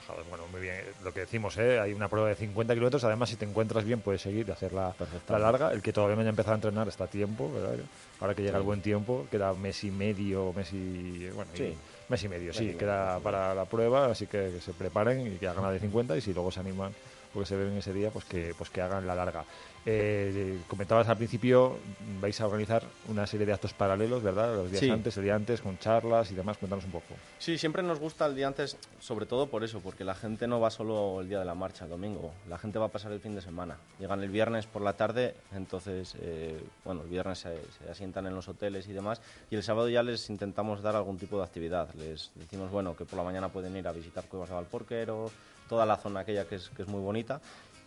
Bajadas, 0.00 0.28
bueno, 0.28 0.44
muy 0.50 0.60
bien. 0.60 0.76
Lo 1.04 1.12
que 1.14 1.20
decimos, 1.20 1.56
¿eh? 1.56 1.78
hay 1.80 1.92
una 1.92 2.08
prueba 2.08 2.28
de 2.28 2.34
50 2.34 2.74
kilómetros. 2.74 3.04
Además, 3.04 3.30
si 3.30 3.36
te 3.36 3.44
encuentras 3.44 3.84
bien, 3.84 4.00
puedes 4.00 4.20
seguir 4.22 4.46
y 4.48 4.50
hacer 4.50 4.72
la, 4.72 4.94
la 5.28 5.38
larga. 5.38 5.72
El 5.72 5.82
que 5.82 5.92
todavía 5.92 6.14
no 6.16 6.20
haya 6.22 6.30
empezado 6.30 6.52
a 6.52 6.56
entrenar 6.56 6.88
está 6.88 7.04
a 7.04 7.06
tiempo, 7.08 7.50
¿verdad? 7.52 7.76
Ahora 8.20 8.34
que 8.34 8.42
llega 8.42 8.56
el 8.58 8.62
Sí. 8.62 8.66
buen 8.66 8.82
tiempo, 8.82 9.26
queda 9.30 9.52
mes 9.54 9.82
y 9.84 9.90
medio, 9.90 10.52
mes 10.52 10.72
y. 10.72 11.28
Bueno, 11.30 11.50
y- 11.54 11.58
Sí. 11.58 11.74
mes 12.08 12.22
y 12.24 12.28
medio, 12.28 12.52
sí, 12.52 12.58
y 12.62 12.66
medio, 12.66 12.78
queda 12.78 13.18
para 13.20 13.54
la 13.54 13.64
prueba. 13.66 14.06
Así 14.10 14.26
que, 14.26 14.50
que 14.54 14.60
se 14.60 14.72
preparen 14.72 15.26
y 15.34 15.36
que 15.38 15.46
hagan 15.48 15.62
la 15.64 15.70
de 15.72 15.80
50. 15.80 16.16
Y 16.16 16.20
si 16.20 16.34
luego 16.34 16.50
se 16.50 16.60
animan 16.60 16.92
porque 17.32 17.46
se 17.46 17.56
ven 17.56 17.76
ese 17.76 17.92
día, 17.92 18.10
pues 18.10 18.24
que, 18.24 18.54
pues 18.56 18.70
que 18.70 18.80
hagan 18.82 19.06
la 19.06 19.14
larga. 19.14 19.44
Eh, 19.90 20.58
comentabas 20.68 21.08
al 21.08 21.16
principio, 21.16 21.78
vais 22.20 22.38
a 22.42 22.46
organizar 22.46 22.82
una 23.08 23.26
serie 23.26 23.46
de 23.46 23.54
actos 23.54 23.72
paralelos, 23.72 24.22
¿verdad? 24.22 24.54
Los 24.54 24.70
días 24.70 24.80
Sí. 24.80 24.90
antes, 24.90 25.16
el 25.16 25.24
día 25.24 25.34
antes, 25.34 25.62
con 25.62 25.78
charlas 25.78 26.30
y 26.30 26.34
demás. 26.34 26.58
Cuéntanos 26.58 26.84
un 26.84 26.90
poco. 26.90 27.14
Sí, 27.38 27.56
siempre 27.56 27.82
nos 27.82 27.98
gusta 27.98 28.26
el 28.26 28.34
día 28.34 28.48
antes, 28.48 28.76
sobre 29.00 29.24
todo 29.24 29.46
por 29.46 29.64
eso, 29.64 29.80
porque 29.80 30.04
la 30.04 30.14
gente 30.14 30.46
no 30.46 30.60
va 30.60 30.70
solo 30.70 31.20
el 31.22 31.28
día 31.28 31.38
de 31.38 31.46
la 31.46 31.54
marcha, 31.54 31.84
el 31.84 31.90
domingo, 31.90 32.32
la 32.50 32.58
gente 32.58 32.78
va 32.78 32.86
a 32.86 32.90
pasar 32.90 33.12
el 33.12 33.20
fin 33.20 33.34
de 33.34 33.40
semana. 33.40 33.78
Llegan 33.98 34.22
el 34.22 34.28
viernes 34.30 34.66
por 34.66 34.82
la 34.82 34.92
tarde, 34.92 35.34
entonces, 35.54 36.16
eh, 36.20 36.60
bueno, 36.84 37.02
el 37.02 37.08
viernes 37.08 37.38
se, 37.38 37.56
se 37.82 37.90
asientan 37.90 38.26
en 38.26 38.34
los 38.34 38.46
hoteles 38.48 38.86
y 38.88 38.92
demás, 38.92 39.22
y 39.50 39.54
el 39.56 39.62
sábado 39.62 39.88
ya 39.88 40.02
les 40.02 40.28
intentamos 40.28 40.82
dar 40.82 40.96
algún 40.96 41.16
tipo 41.18 41.38
de 41.38 41.44
actividad. 41.44 41.94
Les 41.94 42.30
decimos, 42.34 42.70
bueno, 42.70 42.94
que 42.94 43.06
por 43.06 43.16
la 43.16 43.24
mañana 43.24 43.48
pueden 43.48 43.74
ir 43.76 43.88
a 43.88 43.92
visitar 43.92 44.24
Cuevas 44.24 44.50
de 44.50 44.54
Valporquero, 44.56 45.30
toda 45.68 45.86
la 45.86 45.96
zona 45.96 46.20
aquella 46.20 46.46
que 46.46 46.56
es, 46.56 46.70
que 46.70 46.82
es 46.82 46.88
muy 46.88 47.00
bonita, 47.00 47.40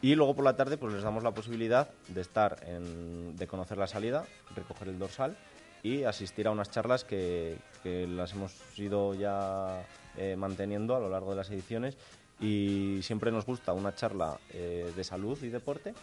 Y 0.04 0.16
luego 0.16 0.34
por 0.36 0.44
la 0.46 0.56
tarde 0.56 0.78
pues 0.78 0.94
les 0.94 1.04
damos 1.04 1.24
la 1.24 1.32
posibilidad 1.32 1.88
de 2.08 2.22
estar, 2.22 2.58
en, 2.66 3.38
de 3.38 3.46
conocer 3.46 3.78
la 3.78 3.86
salida, 3.86 4.26
recoger 4.56 4.88
el 4.88 4.98
dorsal 4.98 5.36
y 5.84 6.04
asistir 6.06 6.48
a 6.48 6.52
unas 6.52 6.72
charlas 6.72 7.04
que, 7.04 7.58
que 7.84 8.08
las 8.08 8.32
hemos 8.34 8.54
ido 8.80 9.14
ya 9.14 9.86
eh, 10.18 10.36
manteniendo 10.38 10.96
a 10.96 11.00
lo 11.00 11.08
largo 11.10 11.32
de 11.32 11.36
las 11.38 11.52
ediciones 11.52 11.98
y 12.40 13.00
siempre 13.04 13.32
nos 13.32 13.46
gusta 13.46 13.74
una 13.74 13.94
charla 13.94 14.40
eh, 14.50 14.92
de 14.96 15.04
salud 15.04 15.38
y 15.44 15.50
deporte 15.50 15.94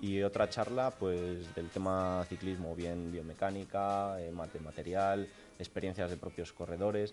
y 0.00 0.22
otra 0.22 0.48
charla 0.48 0.92
pues 0.92 1.52
del 1.56 1.68
tema 1.70 2.24
ciclismo, 2.28 2.76
bien 2.76 3.10
biomecánica, 3.10 4.20
eh, 4.20 4.30
mate- 4.30 4.60
material, 4.60 5.26
experiencias 5.58 6.10
de 6.10 6.16
propios 6.16 6.52
corredores. 6.52 7.12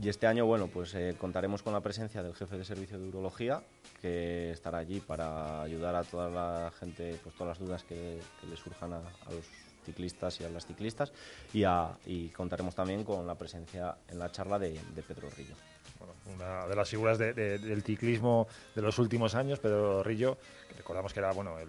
Y 0.00 0.08
este 0.08 0.28
año, 0.28 0.46
bueno, 0.46 0.68
pues 0.68 0.94
eh, 0.94 1.16
contaremos 1.18 1.62
con 1.62 1.72
la 1.72 1.80
presencia 1.80 2.22
del 2.22 2.34
jefe 2.34 2.56
de 2.56 2.64
servicio 2.64 2.98
de 2.98 3.08
urología, 3.08 3.62
que 4.00 4.52
estará 4.52 4.78
allí 4.78 5.00
para 5.00 5.62
ayudar 5.62 5.96
a 5.96 6.04
toda 6.04 6.28
la 6.28 6.70
gente, 6.78 7.18
pues 7.22 7.34
todas 7.34 7.58
las 7.58 7.66
dudas 7.66 7.82
que, 7.82 8.20
le 8.48 8.56
surjan 8.56 8.92
a, 8.92 9.00
los 9.30 9.44
ciclistas 9.84 10.40
y 10.40 10.44
a 10.44 10.50
las 10.50 10.66
ciclistas. 10.66 11.12
Y 11.52 12.28
contaremos 12.28 12.76
también 12.76 13.02
con 13.02 13.26
la 13.26 13.34
presencia 13.34 13.96
en 14.08 14.20
la 14.20 14.30
charla 14.30 14.58
de, 14.58 14.78
de 14.94 15.02
Pedro 15.02 15.30
Rillo. 15.36 15.56
Una 16.34 16.66
de 16.66 16.76
las 16.76 16.88
figuras 16.88 17.18
de- 17.18 17.32
de- 17.32 17.58
del 17.58 17.82
ciclismo 17.82 18.46
de 18.74 18.82
los 18.82 18.98
últimos 18.98 19.34
años, 19.34 19.58
Pedro 19.58 20.02
Rillo, 20.02 20.36
que 20.68 20.74
recordamos 20.76 21.12
que 21.12 21.20
era 21.20 21.32
bueno 21.32 21.58
el 21.58 21.68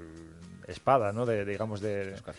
espada, 0.68 1.12
¿no? 1.12 1.26
De, 1.26 1.46
digamos 1.46 1.82
de 1.82 2.14
Óscar 2.14 2.36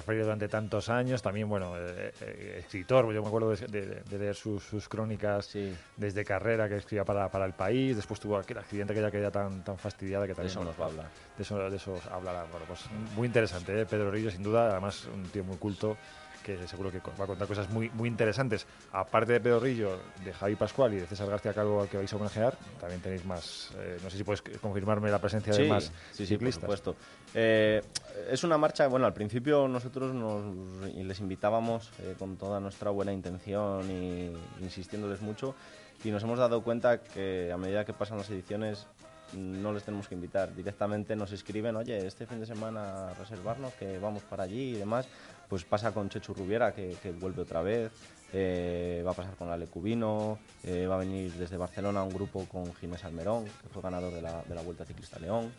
Freire. 0.00 0.18
de 0.20 0.22
durante 0.24 0.48
tantos 0.48 0.88
años, 0.88 1.20
también 1.20 1.46
bueno 1.46 1.74
eh, 1.76 2.10
eh, 2.22 2.56
escritor, 2.60 3.12
yo 3.12 3.20
me 3.20 3.28
acuerdo 3.28 3.50
de, 3.54 3.66
de- 3.66 4.00
de 4.02 4.18
leer 4.18 4.34
sus, 4.34 4.62
sus 4.64 4.88
crónicas 4.88 5.50
desde 5.96 6.24
carrera 6.24 6.70
que 6.70 6.76
escribía 6.76 7.04
para, 7.04 7.28
para 7.30 7.44
el 7.44 7.52
país, 7.52 7.94
después 7.94 8.18
tuvo 8.18 8.38
aquel 8.38 8.56
accidente 8.56 8.94
que 8.94 9.02
ya 9.02 9.10
quedaba 9.10 9.30
tan 9.30 9.62
tan 9.62 9.76
fastidiada 9.76 10.26
que 10.26 10.34
también 10.34 10.50
eso 10.52 10.60
bueno, 10.60 10.70
nos 10.70 10.80
va 10.80 10.84
a 10.86 10.88
hablar. 10.88 11.10
De 11.36 11.42
eso, 11.42 11.58
de 11.70 11.76
eso 11.76 12.00
hablará. 12.10 12.44
Bueno, 12.44 12.64
pues 12.66 12.90
muy 13.14 13.26
interesante, 13.26 13.78
¿eh? 13.78 13.84
Pedro 13.84 14.10
Rillo, 14.10 14.30
sin 14.30 14.42
duda, 14.42 14.70
además 14.72 15.04
un 15.12 15.24
tío 15.24 15.44
muy 15.44 15.58
culto 15.58 15.98
que 16.46 16.68
seguro 16.68 16.92
que 16.92 17.00
va 17.00 17.24
a 17.24 17.26
contar 17.26 17.48
cosas 17.48 17.68
muy, 17.70 17.90
muy 17.90 18.08
interesantes. 18.08 18.68
Aparte 18.92 19.32
de 19.32 19.40
Pedro 19.40 19.58
Rillo, 19.58 19.98
de 20.24 20.32
Javi 20.32 20.54
Pascual 20.54 20.94
y 20.94 21.00
de 21.00 21.06
César 21.06 21.28
García 21.28 21.52
Calvo 21.52 21.80
al 21.80 21.88
que 21.88 21.96
vais 21.96 22.12
a 22.12 22.14
homenajear, 22.14 22.56
también 22.78 23.00
tenéis 23.00 23.24
más, 23.24 23.72
eh, 23.76 23.98
no 24.00 24.08
sé 24.08 24.16
si 24.16 24.22
puedes 24.22 24.42
confirmarme 24.60 25.10
la 25.10 25.18
presencia 25.18 25.52
de 25.52 25.68
más 25.68 25.86
sí, 25.86 25.90
sí, 26.12 26.22
por 26.22 26.26
ciclistas. 26.28 26.62
supuesto. 26.62 26.96
Eh, 27.34 27.82
es 28.30 28.44
una 28.44 28.56
marcha, 28.58 28.86
bueno, 28.86 29.06
al 29.06 29.12
principio 29.12 29.66
nosotros 29.66 30.14
nos, 30.14 30.86
les 30.94 31.18
invitábamos 31.18 31.90
eh, 31.98 32.14
con 32.16 32.36
toda 32.36 32.60
nuestra 32.60 32.90
buena 32.90 33.12
intención 33.12 33.90
y 33.90 34.30
insistiéndoles 34.62 35.20
mucho 35.22 35.56
y 36.04 36.12
nos 36.12 36.22
hemos 36.22 36.38
dado 36.38 36.62
cuenta 36.62 37.02
que 37.02 37.50
a 37.52 37.56
medida 37.56 37.84
que 37.84 37.92
pasan 37.92 38.18
las 38.18 38.30
ediciones 38.30 38.86
no 39.32 39.72
les 39.72 39.82
tenemos 39.82 40.06
que 40.06 40.14
invitar, 40.14 40.54
directamente 40.54 41.16
nos 41.16 41.32
escriben, 41.32 41.74
oye, 41.74 42.06
este 42.06 42.26
fin 42.26 42.38
de 42.38 42.46
semana 42.46 43.12
reservarnos, 43.14 43.72
que 43.74 43.98
vamos 43.98 44.22
para 44.22 44.44
allí 44.44 44.74
y 44.74 44.78
demás, 44.78 45.08
pues 45.48 45.64
pasa 45.64 45.92
con 45.92 46.08
Chechu 46.08 46.34
Rubiera, 46.34 46.74
que, 46.74 46.96
que 47.02 47.12
vuelve 47.12 47.42
otra 47.42 47.62
vez, 47.62 47.92
eh, 48.32 49.02
va 49.06 49.12
a 49.12 49.14
pasar 49.14 49.34
con 49.36 49.48
Ale 49.50 49.66
Cubino, 49.66 50.38
eh, 50.64 50.86
va 50.86 50.96
a 50.96 50.98
venir 50.98 51.32
desde 51.34 51.56
Barcelona 51.56 52.02
un 52.02 52.12
grupo 52.12 52.44
con 52.46 52.74
Ginés 52.74 53.04
Almerón, 53.04 53.44
que 53.44 53.68
fue 53.70 53.82
ganador 53.82 54.12
de 54.12 54.22
la, 54.22 54.42
de 54.42 54.54
la 54.54 54.62
Vuelta 54.62 54.84
Ciclista 54.84 55.18
León. 55.18 55.52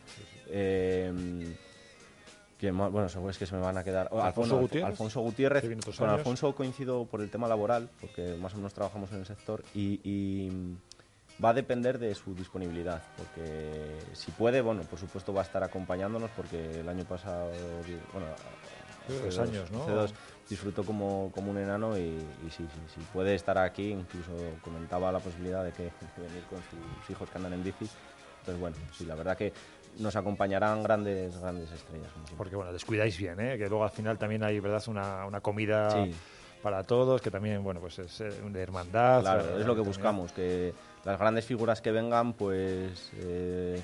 Eh, 0.48 1.56
¿quién 2.58 2.74
más? 2.74 2.92
Bueno, 2.92 3.08
seguro 3.08 3.30
es 3.30 3.38
que 3.38 3.46
se 3.46 3.54
me 3.54 3.62
van 3.62 3.78
a 3.78 3.84
quedar. 3.84 4.08
oh, 4.12 4.20
Alfonso 4.20 4.58
Gutiérrez, 4.58 4.90
Alfonso 4.90 5.20
Gutiérrez. 5.22 5.62
que 5.62 5.76
Con 5.76 6.08
años. 6.08 6.18
Alfonso 6.18 6.54
coincido 6.54 7.06
por 7.06 7.22
el 7.22 7.30
tema 7.30 7.48
laboral, 7.48 7.88
porque 8.00 8.36
más 8.38 8.52
o 8.52 8.58
menos 8.58 8.74
trabajamos 8.74 9.10
en 9.12 9.18
el 9.18 9.26
sector 9.26 9.64
y, 9.74 10.00
y, 10.04 10.76
va 11.42 11.50
a 11.50 11.54
depender 11.54 11.98
de 11.98 12.14
su 12.14 12.34
disponibilidad, 12.34 13.02
porque 13.16 13.96
si 14.12 14.30
puede, 14.32 14.60
bueno, 14.60 14.82
por 14.82 14.98
supuesto 14.98 15.32
va 15.32 15.42
a 15.42 15.44
estar 15.44 15.62
acompañándonos, 15.62 16.30
porque 16.36 16.80
el 16.80 16.88
año 16.88 17.04
pasado, 17.04 17.50
bueno, 18.12 18.26
Hace 19.08 19.28
hace 19.28 19.38
dos 19.38 19.38
años, 19.48 19.70
¿no? 19.70 19.82
hace 19.82 19.92
dos, 19.92 20.14
disfrutó 20.48 20.84
como, 20.84 21.30
como 21.34 21.50
un 21.50 21.58
enano 21.58 21.96
y, 21.98 22.00
y 22.02 22.50
sí, 22.50 22.66
sí, 22.72 22.80
sí, 22.94 23.00
puede 23.12 23.34
estar 23.34 23.58
aquí, 23.58 23.90
incluso 23.90 24.32
comentaba 24.62 25.10
la 25.12 25.18
posibilidad 25.20 25.64
de 25.64 25.72
que 25.72 25.84
de 25.84 25.90
venir 26.16 26.42
con 26.48 26.58
sus 26.70 27.10
hijos 27.10 27.28
que 27.28 27.36
andan 27.36 27.52
en 27.54 27.64
bici. 27.64 27.88
Entonces, 28.40 28.60
bueno, 28.60 28.76
sí, 28.92 29.04
la 29.04 29.14
verdad 29.14 29.36
que 29.36 29.52
nos 29.98 30.16
acompañarán 30.16 30.82
grandes, 30.82 31.38
grandes 31.38 31.70
estrellas. 31.70 32.08
Porque 32.36 32.56
bueno, 32.56 32.72
descuidáis 32.72 33.18
bien, 33.18 33.38
¿eh? 33.40 33.58
que 33.58 33.68
luego 33.68 33.84
al 33.84 33.90
final 33.90 34.16
también 34.16 34.42
hay 34.42 34.58
verdad 34.60 34.82
una, 34.88 35.26
una 35.26 35.40
comida 35.40 35.90
Sí. 36.04 36.14
para 36.62 36.82
todos, 36.84 37.20
que 37.20 37.30
también 37.30 37.62
bueno 37.62 37.80
pues 37.80 37.98
es 37.98 38.20
eh, 38.20 38.30
de 38.30 38.62
hermandad. 38.62 39.20
Claro, 39.20 39.58
es 39.58 39.66
lo 39.66 39.74
que 39.74 39.80
buscamos, 39.82 40.32
que 40.32 40.72
las 41.04 41.18
grandes 41.18 41.44
figuras 41.44 41.80
que 41.82 41.90
vengan, 41.92 42.32
pues 42.32 43.10
eh, 43.16 43.82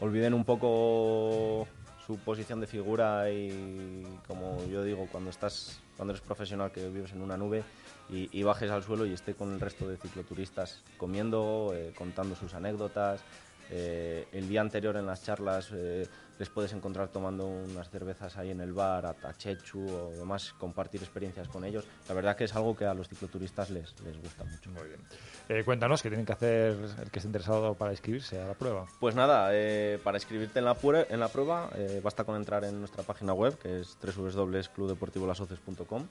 olviden 0.00 0.34
un 0.34 0.44
poco 0.44 1.66
su 2.06 2.18
posición 2.18 2.60
de 2.60 2.66
figura 2.66 3.30
y 3.30 4.06
como 4.26 4.64
yo 4.66 4.84
digo, 4.84 5.08
cuando 5.10 5.30
estás, 5.30 5.80
cuando 5.96 6.12
eres 6.12 6.22
profesional 6.22 6.70
que 6.70 6.88
vives 6.88 7.12
en 7.12 7.22
una 7.22 7.36
nube 7.36 7.64
y, 8.10 8.42
bajes 8.42 8.70
al 8.70 8.82
suelo 8.82 9.06
y 9.06 9.12
esté 9.14 9.34
con 9.34 9.52
el 9.52 9.60
resto 9.60 9.88
de 9.88 9.96
cicloturistas 9.96 10.82
comiendo, 10.98 11.72
eh, 11.74 11.92
contando 11.96 12.36
sus 12.36 12.52
anécdotas. 12.52 13.22
Eh, 13.70 14.28
el 14.32 14.46
día 14.46 14.60
anterior 14.60 14.94
en 14.96 15.06
las 15.06 15.24
charlas 15.24 15.70
eh, 15.72 16.06
les 16.38 16.48
puedes 16.48 16.72
encontrar 16.72 17.08
tomando 17.08 17.46
unas 17.46 17.90
cervezas 17.90 18.36
ahí 18.36 18.50
en 18.50 18.60
el 18.60 18.72
bar, 18.72 19.06
a, 19.06 19.14
a 19.22 19.36
Chechu 19.36 19.88
o 19.88 20.10
demás, 20.10 20.52
compartir 20.58 21.00
experiencias 21.02 21.48
con 21.48 21.64
ellos. 21.64 21.84
La 22.08 22.14
verdad 22.14 22.36
que 22.36 22.44
es 22.44 22.54
algo 22.54 22.76
que 22.76 22.84
a 22.84 22.94
los 22.94 23.08
cicloturistas 23.08 23.70
les, 23.70 23.94
les 24.00 24.20
gusta 24.20 24.44
mucho. 24.44 24.70
Muy 24.70 24.88
bien. 24.88 25.00
Eh, 25.48 25.62
cuéntanos 25.64 26.02
qué 26.02 26.08
tienen 26.08 26.26
que 26.26 26.32
hacer 26.32 26.76
el 27.02 27.10
que 27.10 27.18
esté 27.18 27.28
interesado 27.28 27.74
para 27.74 27.92
inscribirse 27.92 28.40
a 28.40 28.46
la 28.46 28.54
prueba. 28.54 28.86
Pues 28.98 29.14
nada, 29.14 29.50
eh, 29.52 29.98
para 30.02 30.16
inscribirte 30.16 30.58
en 30.58 30.64
la, 30.64 30.74
en 31.08 31.20
la 31.20 31.28
prueba 31.28 31.68
eh, 31.76 32.00
basta 32.02 32.24
con 32.24 32.36
entrar 32.36 32.64
en 32.64 32.78
nuestra 32.78 33.02
página 33.02 33.34
web, 33.34 33.58
que 33.58 33.80
es 33.80 33.98
www.clubdeportivolasoces.com 34.02 36.06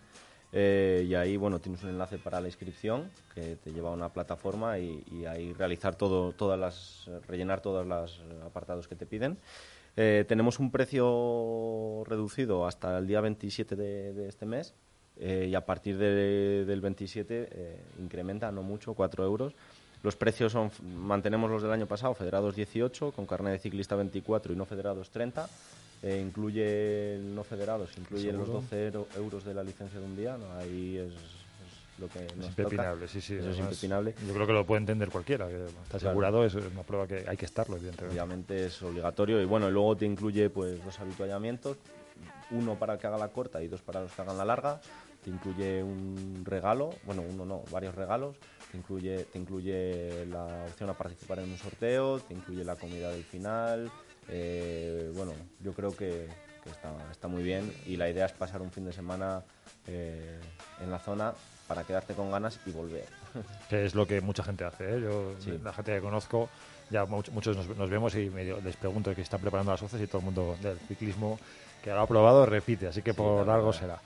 eh, 0.56 1.04
y 1.08 1.16
ahí 1.16 1.36
bueno 1.36 1.58
tienes 1.58 1.82
un 1.82 1.90
enlace 1.90 2.20
para 2.20 2.40
la 2.40 2.48
inscripción 2.48 3.10
que 3.34 3.56
te 3.56 3.72
lleva 3.72 3.90
a 3.90 3.94
una 3.94 4.10
plataforma 4.10 4.78
y, 4.78 5.04
y 5.12 5.26
ahí 5.26 5.52
realizar 5.54 5.96
todo, 5.96 6.32
todas 6.32 6.60
las, 6.60 7.10
rellenar 7.28 7.62
todos 7.62 7.88
los 7.88 8.22
apartados 8.46 8.88
que 8.88 8.96
te 8.96 9.08
piden. 9.08 9.40
Eh, 9.96 10.26
tenemos 10.28 10.60
un 10.60 10.72
precio 10.72 12.04
reducido 12.06 12.66
hasta 12.66 12.98
el 12.98 13.06
día 13.08 13.22
27 13.22 13.76
de, 13.76 14.14
de 14.14 14.28
este 14.28 14.46
mes 14.46 14.74
eh, 15.20 15.48
y 15.50 15.56
a 15.56 15.66
partir 15.66 15.98
de- 15.98 16.66
del 16.66 16.82
27 16.82 17.48
eh, 17.52 17.78
incrementa 18.02 18.52
no 18.52 18.64
mucho, 18.64 18.94
4 18.96 19.24
euros. 19.24 19.54
Los 20.02 20.16
precios 20.16 20.52
son, 20.52 20.72
mantenemos 20.98 21.50
los 21.50 21.62
del 21.62 21.72
año 21.72 21.86
pasado, 21.86 22.14
federados 22.16 22.56
18, 22.56 23.12
con 23.12 23.26
carnet 23.26 23.54
de 23.54 23.60
ciclista 23.60 23.96
24 23.96 24.52
y 24.52 24.56
no 24.56 24.66
federados 24.66 25.10
30. 25.12 25.48
Eh, 26.02 26.22
incluye 26.26 27.16
el 27.16 27.34
no 27.36 27.44
federados, 27.46 27.92
incluye 27.98 28.34
los 28.34 28.46
Seguro. 28.48 28.62
12 28.62 28.86
euro- 28.88 29.08
euros 29.16 29.46
de 29.46 29.54
la 29.54 29.64
licencia 29.64 30.00
de 30.00 30.06
un 30.06 30.18
día. 30.18 30.38
¿no? 30.38 30.52
Ahí 30.58 30.98
es 30.98 31.14
lo 32.00 32.08
que 32.08 32.26
Es 32.26 32.34
impepinable, 32.48 33.02
toca. 33.06 33.08
sí, 33.14 33.22
sí. 33.22 33.36
Eso 33.36 33.52
es 33.52 33.58
impepinable. 33.60 34.16
Yo 34.28 34.34
creo 34.34 34.48
que 34.48 34.54
lo 34.54 34.66
puede 34.66 34.80
entender 34.80 35.10
cualquiera, 35.10 35.48
que 35.48 35.66
está 35.66 35.98
Claro. 36.00 36.08
asegurado, 36.10 36.46
es 36.46 36.56
una 36.56 36.84
prueba 36.84 37.08
que 37.08 37.26
hay 37.28 37.38
que 37.38 37.46
estarlo, 37.46 37.76
evidentemente. 37.78 38.14
Obviamente 38.20 38.66
es 38.66 38.82
obligatorio 38.82 39.42
y 39.42 39.46
bueno, 39.46 39.70
luego 39.70 39.96
te 39.96 40.06
incluye 40.06 40.50
pues 40.50 40.84
dos 40.84 41.00
habituallamientos, 41.00 41.78
uno 42.52 42.76
para 42.76 42.94
el 42.94 43.00
que 43.00 43.08
haga 43.08 43.18
la 43.18 43.30
corta 43.30 43.62
y 43.62 43.68
dos 43.68 43.82
para 43.82 44.02
los 44.02 44.12
que 44.12 44.22
hagan 44.22 44.38
la 44.38 44.46
larga. 44.46 44.82
Te 45.24 45.30
incluye 45.30 45.82
un 45.82 46.42
regalo, 46.44 46.90
bueno, 47.06 47.22
uno 47.22 47.46
no, 47.46 47.64
varios 47.72 47.96
regalos. 47.96 48.36
Te 48.72 48.78
incluye, 48.78 49.26
te 49.26 49.38
incluye 49.40 50.26
la 50.26 50.66
opción 50.68 50.90
a 50.90 50.94
participar 50.96 51.40
en 51.40 51.50
un 51.52 51.58
sorteo, 51.58 52.20
te 52.20 52.34
incluye 52.34 52.64
la 52.66 52.76
comida 52.76 53.10
del 53.12 53.24
final. 53.24 53.90
eh, 54.30 55.12
bueno, 55.16 55.34
yo 55.62 55.74
creo 55.74 55.92
que, 55.96 56.28
que 56.64 56.70
está, 56.70 56.92
está 57.12 57.28
muy 57.28 57.44
bien 57.44 57.72
y 57.86 57.96
la 57.98 58.10
idea 58.10 58.26
es 58.26 58.32
pasar 58.34 58.62
un 58.62 58.72
fin 58.72 58.84
de 58.86 58.92
semana 58.94 59.44
eh, 59.88 60.40
en 60.82 60.90
la 60.92 61.00
zona 61.00 61.34
para 61.68 61.84
quedarte 61.84 62.14
con 62.14 62.32
ganas 62.32 62.60
y 62.66 62.72
volver. 62.72 63.06
Que 63.70 63.86
es 63.86 63.96
lo 63.96 64.06
que 64.06 64.22
mucha 64.22 64.44
gente 64.44 64.64
hace. 64.64 64.84
¿eh? 64.98 65.02
Yo, 65.02 65.34
Sí. 65.40 65.60
La 65.64 65.74
gente 65.74 65.94
que 65.96 66.02
conozco, 66.02 66.50
ya 66.90 67.06
much- 67.06 67.30
muchos 67.32 67.56
nos, 67.58 67.68
nos 67.76 67.90
vemos 67.90 68.14
y 68.16 68.30
medio 68.30 68.60
les 68.64 68.76
pregunto 68.76 69.14
que 69.16 69.22
están 69.22 69.40
preparando 69.42 69.72
las 69.72 69.82
hoces 69.82 70.02
y 70.02 70.08
todo 70.08 70.20
el 70.20 70.26
mundo 70.26 70.56
del 70.62 70.78
ciclismo 70.88 71.40
que 71.84 71.90
lo 71.90 72.00
ha 72.02 72.08
probado 72.08 72.46
repite, 72.46 72.88
así 72.88 73.02
que 73.02 73.14
por 73.14 73.50
algo 73.50 73.74
será. 73.74 74.00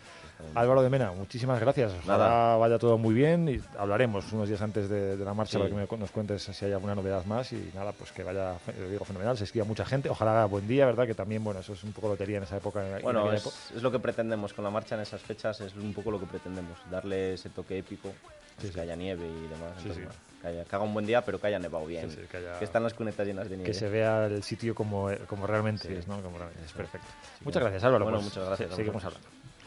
Álvaro 0.55 0.81
de 0.83 0.89
Mena, 0.89 1.11
muchísimas 1.11 1.59
gracias. 1.59 1.93
Ojalá 2.03 2.29
Nada. 2.29 2.55
vaya 2.57 2.77
todo 2.79 2.97
muy 2.97 3.13
bien 3.13 3.47
y 3.49 3.59
hablaremos 3.77 4.31
unos 4.33 4.47
días 4.47 4.61
antes 4.61 4.87
de, 4.89 5.17
de 5.17 5.25
la 5.25 5.33
marcha 5.33 5.53
Sí. 5.53 5.57
para 5.57 5.69
que 5.69 5.75
me 5.93 5.97
nos 5.99 6.11
cuentes 6.11 6.43
si 6.43 6.65
hay 6.65 6.71
alguna 6.73 6.95
novedad 6.95 7.25
más 7.25 7.51
y 7.53 7.71
nada, 7.73 7.91
pues 7.91 8.11
que 8.11 8.23
vaya, 8.23 8.53
lo 8.79 8.89
digo, 8.89 9.03
fenomenal, 9.05 9.37
se 9.37 9.45
escriba 9.45 9.65
mucha 9.65 9.85
gente, 9.85 10.09
ojalá 10.09 10.31
haga 10.31 10.45
buen 10.45 10.67
día, 10.67 10.85
¿verdad? 10.85 11.05
Que 11.07 11.15
también, 11.15 11.43
bueno, 11.43 11.59
eso 11.61 11.73
es 11.73 11.83
un 11.83 11.91
poco 11.93 12.07
lotería 12.09 12.37
en 12.37 12.43
esa 12.43 12.57
época. 12.57 12.87
en- 12.87 12.95
en 12.97 13.01
Bueno, 13.01 13.31
es, 13.33 13.41
época. 13.41 13.55
es 13.75 13.81
lo 13.81 13.91
que 13.91 13.99
pretendemos 13.99 14.53
con 14.53 14.63
la 14.63 14.69
marcha 14.71 14.95
en 14.95 15.01
esas 15.01 15.21
fechas, 15.21 15.59
es 15.61 15.75
un 15.75 15.93
poco 15.93 16.11
lo 16.11 16.19
que 16.19 16.25
pretendemos, 16.27 16.77
darle 16.91 17.33
ese 17.33 17.49
toque 17.49 17.77
épico, 17.79 18.11
pues 18.59 18.71
que 18.71 18.81
haya 18.81 18.95
nieve 18.95 19.25
y 19.27 19.41
demás. 19.47 19.71
Entonces, 19.79 19.95
bueno, 20.05 20.11
que, 20.41 20.47
haya- 20.47 20.63
que 20.65 20.75
haga 20.75 20.85
un 20.85 20.93
buen 20.93 21.05
día, 21.05 21.23
pero 21.25 21.39
que 21.39 21.47
haya 21.47 21.59
nevado 21.59 21.85
bien. 21.85 22.09
Que 22.29 22.37
haya- 22.37 22.59
están 22.59 22.83
las 22.83 22.93
cunetas 22.93 23.25
llenas 23.25 23.49
de 23.49 23.57
nieve. 23.57 23.71
que 23.71 23.73
se 23.73 23.89
vea 23.89 24.25
el 24.27 24.43
sitio 24.43 24.73
como, 24.75 25.09
como 25.27 25.45
realmente 25.47 25.97
es, 25.97 26.07
¿no? 26.07 26.21
Como 26.21 26.37
realmente 26.37 26.63
es 26.65 26.73
perfecto. 26.73 27.07
Muchas 27.43 27.61
gracias, 27.63 27.83
Álvaro. 27.83 28.05
Bueno, 28.05 28.19
pues 28.19 28.29
muchas 28.35 28.45
gracias 28.47 28.75
Seguimos 28.75 29.03
hablando. 29.03 29.27